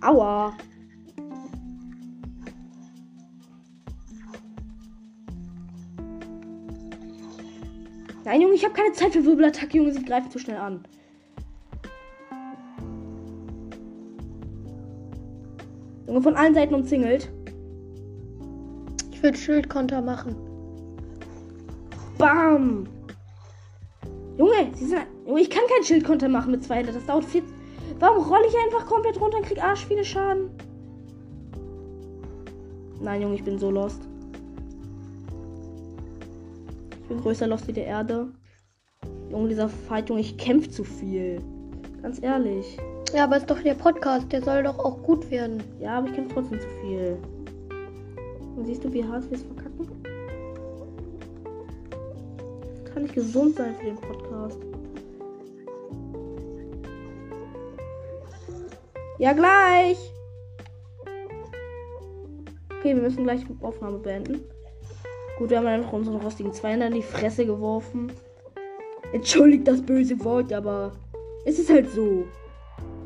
Aua. 0.00 0.56
Nein, 8.24 8.40
Junge, 8.40 8.54
ich 8.54 8.64
habe 8.64 8.72
keine 8.72 8.92
Zeit 8.94 9.12
für 9.12 9.22
Wirbelattacke, 9.22 9.76
Junge, 9.76 9.92
sie 9.92 10.02
greifen 10.02 10.30
zu 10.30 10.38
schnell 10.38 10.56
an. 10.56 10.84
Junge, 16.06 16.22
von 16.22 16.34
allen 16.34 16.54
Seiten 16.54 16.74
umzingelt. 16.74 17.30
Ich 19.12 19.22
will 19.22 19.36
Schildkonter 19.36 20.00
machen. 20.00 20.34
Bam! 22.16 22.88
Junge, 24.40 24.70
sie 24.74 24.86
sind, 24.86 25.02
Junge, 25.26 25.42
ich 25.42 25.50
kann 25.50 25.64
keinen 25.68 25.84
Schildkonter 25.84 26.26
machen 26.26 26.52
mit 26.52 26.64
zwei 26.64 26.76
Händen. 26.76 26.94
Das 26.94 27.04
dauert 27.04 27.26
viel. 27.26 27.42
Warum 27.98 28.24
rolle 28.24 28.46
ich 28.48 28.54
einfach 28.56 28.86
komplett 28.86 29.20
runter 29.20 29.36
und 29.36 29.44
krieg 29.44 29.62
arsch 29.62 29.84
viele 29.84 30.02
Schaden? 30.02 30.48
Nein, 33.02 33.20
Junge, 33.20 33.34
ich 33.34 33.44
bin 33.44 33.58
so 33.58 33.70
lost. 33.70 34.00
Ich 37.02 37.08
bin 37.08 37.20
größer 37.20 37.46
lost 37.48 37.68
wie 37.68 37.74
der 37.74 37.84
Erde. 37.84 38.32
Junge, 39.30 39.50
dieser 39.50 39.68
Fight, 39.68 40.08
Junge, 40.08 40.22
ich 40.22 40.38
kämpfe 40.38 40.70
zu 40.70 40.84
viel. 40.84 41.42
Ganz 42.00 42.22
ehrlich. 42.22 42.78
Ja, 43.12 43.24
aber 43.24 43.36
ist 43.36 43.50
doch 43.50 43.60
der 43.60 43.74
Podcast, 43.74 44.32
der 44.32 44.42
soll 44.42 44.62
doch 44.62 44.78
auch 44.78 45.02
gut 45.02 45.30
werden. 45.30 45.62
Ja, 45.80 45.98
aber 45.98 46.08
ich 46.08 46.14
kämpfe 46.14 46.36
trotzdem 46.36 46.60
zu 46.60 46.68
viel. 46.80 47.18
Und 48.56 48.64
siehst 48.64 48.82
du, 48.84 48.90
wie 48.90 49.04
hart 49.04 49.30
wir 49.30 49.36
es 49.36 49.44
kann 53.00 53.04
nicht 53.04 53.14
gesund 53.14 53.56
sein 53.56 53.74
für 53.76 53.86
den 53.86 53.96
Podcast. 53.96 54.58
Ja, 59.18 59.32
gleich! 59.32 59.98
Okay, 62.78 62.94
wir 62.94 63.02
müssen 63.02 63.24
gleich 63.24 63.42
Aufnahme 63.60 63.98
beenden. 63.98 64.40
Gut, 65.38 65.50
wir 65.50 65.58
haben 65.58 65.66
einfach 65.66 65.92
unseren 65.92 66.16
rostigen 66.16 66.52
Zweiner 66.52 66.86
in 66.86 66.94
die 66.94 67.02
Fresse 67.02 67.46
geworfen. 67.46 68.12
Entschuldigt 69.12 69.66
das 69.66 69.82
böse 69.82 70.22
Wort, 70.24 70.52
aber 70.52 70.92
es 71.44 71.58
ist 71.58 71.70
halt 71.70 71.90
so. 71.90 72.24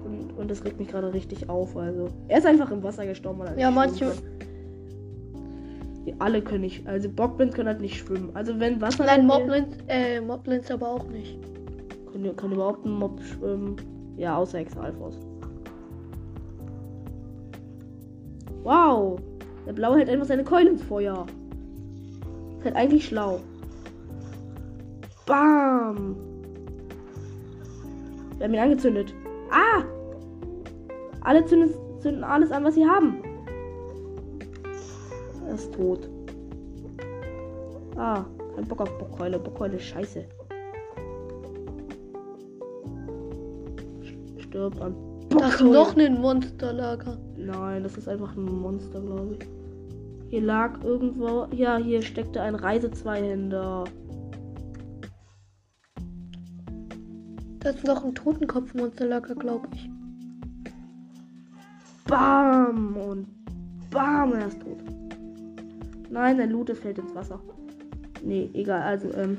Und, 0.05 0.32
und 0.36 0.51
das 0.51 0.64
regt 0.64 0.78
mich 0.78 0.88
gerade 0.88 1.12
richtig 1.12 1.49
auf. 1.49 1.76
Also, 1.76 2.09
er 2.28 2.38
ist 2.38 2.47
einfach 2.47 2.70
im 2.70 2.82
Wasser 2.82 3.07
gestorben. 3.07 3.59
Ja, 3.59 3.70
manche-. 3.70 4.12
Die 6.14 6.20
alle 6.20 6.42
können 6.42 6.62
nicht. 6.62 6.86
Also, 6.86 7.08
Bockblins 7.08 7.54
können 7.54 7.68
halt 7.68 7.80
nicht 7.80 7.98
schwimmen. 7.98 8.30
Also, 8.34 8.58
wenn 8.60 8.80
Wasser. 8.80 9.04
Nein, 9.04 9.26
Moblins, 9.26 9.76
äh, 9.88 10.20
Moblins 10.20 10.70
aber 10.70 10.88
auch 10.88 11.06
nicht. 11.08 11.38
Kann, 12.12 12.36
kann 12.36 12.52
überhaupt 12.52 12.84
ein 12.84 12.92
Mob 12.92 13.20
schwimmen? 13.22 13.76
Ja, 14.16 14.36
außer 14.36 14.58
Exalfos. 14.58 15.18
Wow! 18.62 19.18
Der 19.66 19.72
Blaue 19.72 19.98
hält 19.98 20.08
einfach 20.08 20.26
seine 20.26 20.44
Keule 20.44 20.70
ins 20.70 20.82
Feuer. 20.82 21.26
Ist 22.58 22.64
halt 22.64 22.76
eigentlich 22.76 23.06
schlau. 23.06 23.40
Bam! 25.26 26.16
Wir 28.38 28.46
haben 28.46 28.54
ihn 28.54 28.60
angezündet. 28.60 29.14
Ah! 29.50 29.82
Alle 31.22 31.44
zünden, 31.46 31.70
zünden 32.00 32.22
alles 32.24 32.52
an, 32.52 32.64
was 32.64 32.74
sie 32.74 32.86
haben. 32.86 33.23
Er 35.55 35.61
ist 35.61 35.72
tot. 35.72 36.11
Ah, 37.96 38.24
kein 38.57 38.64
Bock 38.64 38.80
auf 38.80 38.98
Bockkeule. 38.98 39.38
Bockkeule 39.38 39.76
ist 39.76 39.84
scheiße. 39.84 40.24
Stirb 44.38 44.80
an. 44.80 44.96
Da 45.28 45.48
ist 45.50 45.61
noch 45.61 45.96
ein 45.96 46.20
Monsterlager. 46.20 47.16
Nein, 47.36 47.84
das 47.84 47.96
ist 47.96 48.09
einfach 48.09 48.36
ein 48.36 48.46
Monster, 48.46 49.00
glaube 49.00 49.36
ich. 49.38 49.48
Hier 50.30 50.40
lag 50.40 50.82
irgendwo. 50.82 51.46
Ja, 51.52 51.76
hier 51.76 52.02
steckte 52.02 52.42
ein 52.42 52.57
Reise-Zweihänder. 52.57 53.84
Da 57.61 57.70
ist 57.70 57.84
noch 57.84 58.05
ein 58.05 58.12
Totenkopf-Monsterlager, 58.12 59.36
glaube 59.36 59.68
ich. 59.72 59.88
Bam! 62.09 62.96
Und 62.96 63.28
bam, 63.90 64.32
er 64.32 64.48
ist 64.48 64.61
tot. 64.61 65.03
Nein, 66.14 66.36
der 66.36 66.46
Loot 66.46 66.70
fällt 66.76 66.98
ins 66.98 67.12
Wasser. 67.12 67.40
Nee, 68.22 68.48
egal. 68.54 68.82
Also, 68.82 69.12
ähm, 69.14 69.36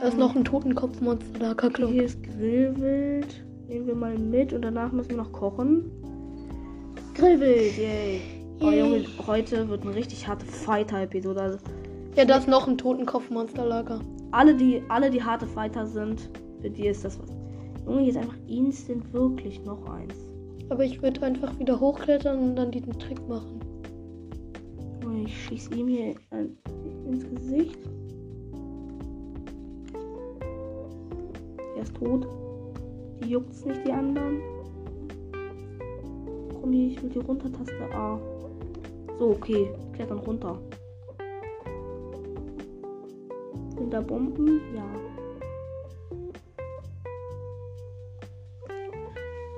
Da 0.00 0.06
ist 0.06 0.16
noch 0.16 0.36
ein 0.36 0.44
Totenkopf-Monsterlager, 0.44 1.70
glaube 1.70 1.92
hier 1.92 2.04
ich. 2.04 2.10
ist 2.14 2.22
Grillwild. 2.22 3.44
Nehmen 3.68 3.86
wir 3.88 3.96
mal 3.96 4.16
mit 4.16 4.52
und 4.52 4.62
danach 4.62 4.92
müssen 4.92 5.10
wir 5.10 5.16
noch 5.16 5.32
kochen. 5.32 5.90
Grillwild, 7.14 7.76
yay. 7.76 8.20
Oh. 8.60 8.70
Junge, 8.70 9.04
heute 9.26 9.68
wird 9.68 9.82
eine 9.82 9.94
richtig 9.96 10.28
harte 10.28 10.46
Fighter-Episode. 10.46 11.40
Also, 11.40 11.58
Ja, 12.14 12.24
da 12.24 12.36
ist 12.38 12.46
noch 12.46 12.68
ein 12.68 12.78
Totenkopf-Monsterlager. 12.78 14.00
alle 14.30 14.54
die, 14.54 14.80
alle, 14.88 15.10
die 15.10 15.22
harte 15.24 15.46
Fighter 15.48 15.86
sind, 15.86 16.30
für 16.60 16.70
die 16.70 16.86
ist 16.86 17.04
das 17.04 17.18
was. 17.18 17.30
Junge, 17.84 18.02
hier 18.02 18.10
ist 18.10 18.16
einfach 18.18 18.36
instant 18.46 19.12
wirklich 19.12 19.64
noch 19.64 19.84
eins. 19.90 20.14
Aber 20.68 20.84
ich 20.84 21.02
würde 21.02 21.20
einfach 21.22 21.58
wieder 21.58 21.80
hochklettern 21.80 22.38
und 22.38 22.54
dann 22.56 22.70
diesen 22.70 22.96
Trick 23.00 23.26
machen. 23.28 23.58
Ich 25.24 25.44
schieß 25.44 25.70
ihm 25.72 25.88
hier 25.88 26.14
ein, 26.30 26.56
ins 27.06 27.28
Gesicht. 27.28 27.78
Er 31.76 31.82
ist 31.82 31.94
tot. 31.96 32.26
Die 33.20 33.30
juckt's 33.30 33.64
nicht, 33.64 33.86
die 33.86 33.92
anderen. 33.92 34.40
Komm 36.60 36.72
hier, 36.72 36.88
ich 36.88 37.02
will 37.02 37.10
die 37.10 37.18
Runtertaste 37.18 37.94
A. 37.94 38.20
So, 39.18 39.30
okay. 39.30 39.68
Klettern 39.94 40.18
runter. 40.20 40.58
Sind 43.76 43.92
da 43.92 44.00
Bomben? 44.00 44.60
Ja. 44.74 44.84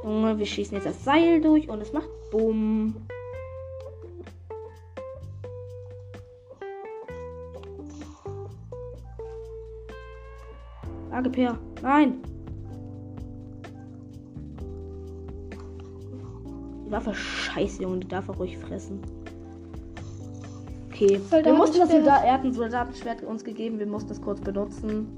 Junge, 0.05 0.39
wir 0.39 0.47
schießen 0.47 0.77
jetzt 0.77 0.87
das 0.87 1.05
Seil 1.05 1.41
durch 1.41 1.69
und 1.69 1.81
es 1.81 1.93
macht 1.93 2.09
Bumm. 2.31 2.95
Ageper. 11.21 11.59
Nein. 11.83 12.15
Die 16.87 16.91
Waffe 16.91 17.15
scheiße, 17.15 17.83
Junge. 17.83 18.01
Die 18.01 18.09
darf 18.09 18.29
er 18.29 18.37
ruhig 18.37 18.59
fressen. 18.59 19.01
Okay. 20.89 21.21
Wir 21.31 21.55
mussten 21.55 21.79
das 21.79 21.91
Soldat, 21.91 22.25
er 22.25 22.35
hat 22.35 22.45
ein 22.45 22.53
Soldatenschwert 22.53 23.23
uns 23.23 23.45
gegeben. 23.45 23.79
Wir 23.79 23.87
mussten 23.87 24.09
das 24.09 24.21
kurz 24.21 24.41
benutzen. 24.41 25.09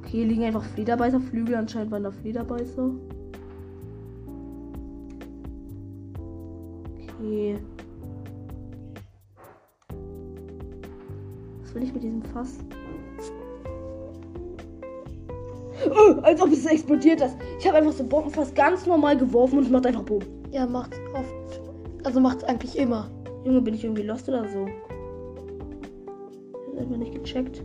Okay, 0.00 0.18
hier 0.18 0.26
liegen 0.26 0.44
einfach 0.44 0.62
Flederbeißer. 0.62 1.20
Flügel 1.20 1.56
anscheinend 1.56 1.90
waren 1.90 2.04
da 2.04 2.10
Flederbeißer. 2.10 2.90
Okay. 7.18 7.58
Was 11.62 11.74
will 11.74 11.82
ich 11.84 11.94
mit 11.94 12.02
diesem 12.02 12.22
Fass? 12.22 12.58
Als 16.22 16.40
ob 16.40 16.52
es 16.52 16.66
explodiert 16.66 17.20
ist. 17.20 17.36
Ich 17.58 17.66
habe 17.66 17.78
einfach 17.78 17.92
so 17.92 18.04
Bombenfass 18.04 18.54
ganz 18.54 18.86
normal 18.86 19.16
geworfen 19.16 19.58
und 19.58 19.64
es 19.64 19.70
macht 19.70 19.86
einfach 19.86 20.02
Boom. 20.02 20.22
Ja, 20.50 20.66
macht's 20.66 20.98
oft. 21.14 21.60
Also 22.04 22.20
macht's 22.20 22.44
eigentlich 22.44 22.78
immer. 22.78 23.10
Junge, 23.44 23.60
bin 23.60 23.74
ich 23.74 23.84
irgendwie 23.84 24.02
lost 24.02 24.28
oder 24.28 24.48
so? 24.48 24.66
Ich 24.66 26.74
hab 26.74 26.80
einfach 26.80 26.96
nicht 26.96 27.14
gecheckt. 27.14 27.62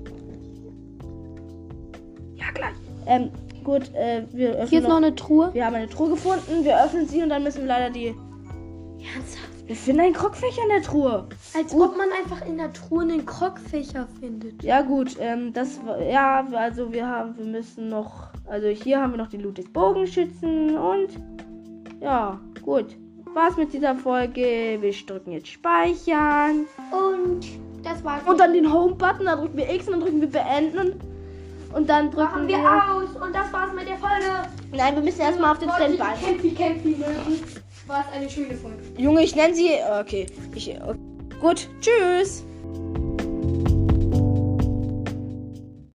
Ja, 2.35 2.45
gleich. 2.53 2.75
Ähm, 3.05 3.29
gut, 3.63 3.93
äh, 3.93 4.23
wir 4.31 4.51
öffnen 4.51 4.67
Hier 4.67 4.79
ist 4.79 4.87
noch 4.87 4.97
eine 4.97 5.15
Truhe. 5.15 5.49
Wir 5.53 5.65
haben 5.65 5.75
eine 5.75 5.89
Truhe 5.89 6.09
gefunden, 6.09 6.63
wir 6.63 6.83
öffnen 6.83 7.07
sie 7.07 7.21
und 7.21 7.29
dann 7.29 7.43
müssen 7.43 7.61
wir 7.61 7.67
leider 7.67 7.89
die. 7.89 8.15
Ernsthaft? 9.15 9.57
Wir 9.67 9.75
finden 9.75 9.99
einen 9.99 10.13
Krogfächer 10.13 10.61
in 10.63 10.69
der 10.69 10.81
Truhe. 10.81 11.27
Als 11.53 11.73
ob 11.73 11.97
man 11.97 12.07
einfach 12.17 12.47
in 12.47 12.57
der 12.57 12.71
Truhe 12.71 13.01
einen 13.01 13.25
Krogfächer 13.25 14.07
findet. 14.21 14.63
Ja 14.63 14.81
gut, 14.81 15.17
ähm, 15.19 15.51
das 15.51 15.85
war, 15.85 16.01
ja, 16.01 16.47
also 16.55 16.93
wir 16.93 17.05
haben, 17.05 17.37
wir 17.37 17.45
müssen 17.45 17.89
noch, 17.89 18.29
also 18.47 18.67
hier 18.67 19.01
haben 19.01 19.11
wir 19.11 19.17
noch 19.17 19.29
den 19.29 19.41
Loot 19.41 19.57
des 19.57 19.71
Bogenschützen 19.71 20.77
und 20.77 21.09
ja, 22.01 22.39
gut. 22.63 22.97
War's 23.33 23.57
mit 23.57 23.73
dieser 23.73 23.95
Folge. 23.95 24.77
Wir 24.79 24.93
drücken 25.05 25.31
jetzt 25.31 25.47
Speichern. 25.47 26.65
Und 26.91 27.45
das 27.83 28.03
war's. 28.03 28.23
Und 28.25 28.39
dann 28.39 28.53
den 28.53 28.71
Home-Button, 28.71 29.25
dann 29.25 29.39
drücken 29.39 29.57
wir 29.57 29.69
X 29.73 29.87
und 29.87 29.93
dann 29.93 30.01
drücken 30.01 30.21
wir 30.21 30.29
Beenden. 30.29 30.99
Und 31.73 31.89
dann 31.89 32.09
drücken 32.09 32.23
machen 32.23 32.47
wir 32.47 32.57
aus. 32.57 33.09
Und 33.21 33.35
das 33.35 33.51
war's 33.53 33.73
mit 33.73 33.87
der 33.87 33.97
Folge. 33.97 34.49
Nein, 34.71 34.95
wir 34.95 35.03
müssen 35.03 35.21
erstmal 35.21 35.51
auf 35.51 35.59
den 35.59 35.69
Standby. 35.69 36.25
Kämpfi, 36.25 36.51
Kämpfi 36.51 36.89
mögen. 36.89 37.43
War 37.85 38.05
es 38.07 38.15
eine 38.15 38.29
schöne 38.29 38.55
Folge. 38.55 38.77
Junge, 38.97 39.23
ich 39.23 39.35
nenne 39.35 39.53
sie. 39.53 39.69
Okay. 39.99 40.25
Ich, 40.55 40.69
okay. 40.69 40.99
Gut, 41.39 41.69
tschüss. 41.81 42.43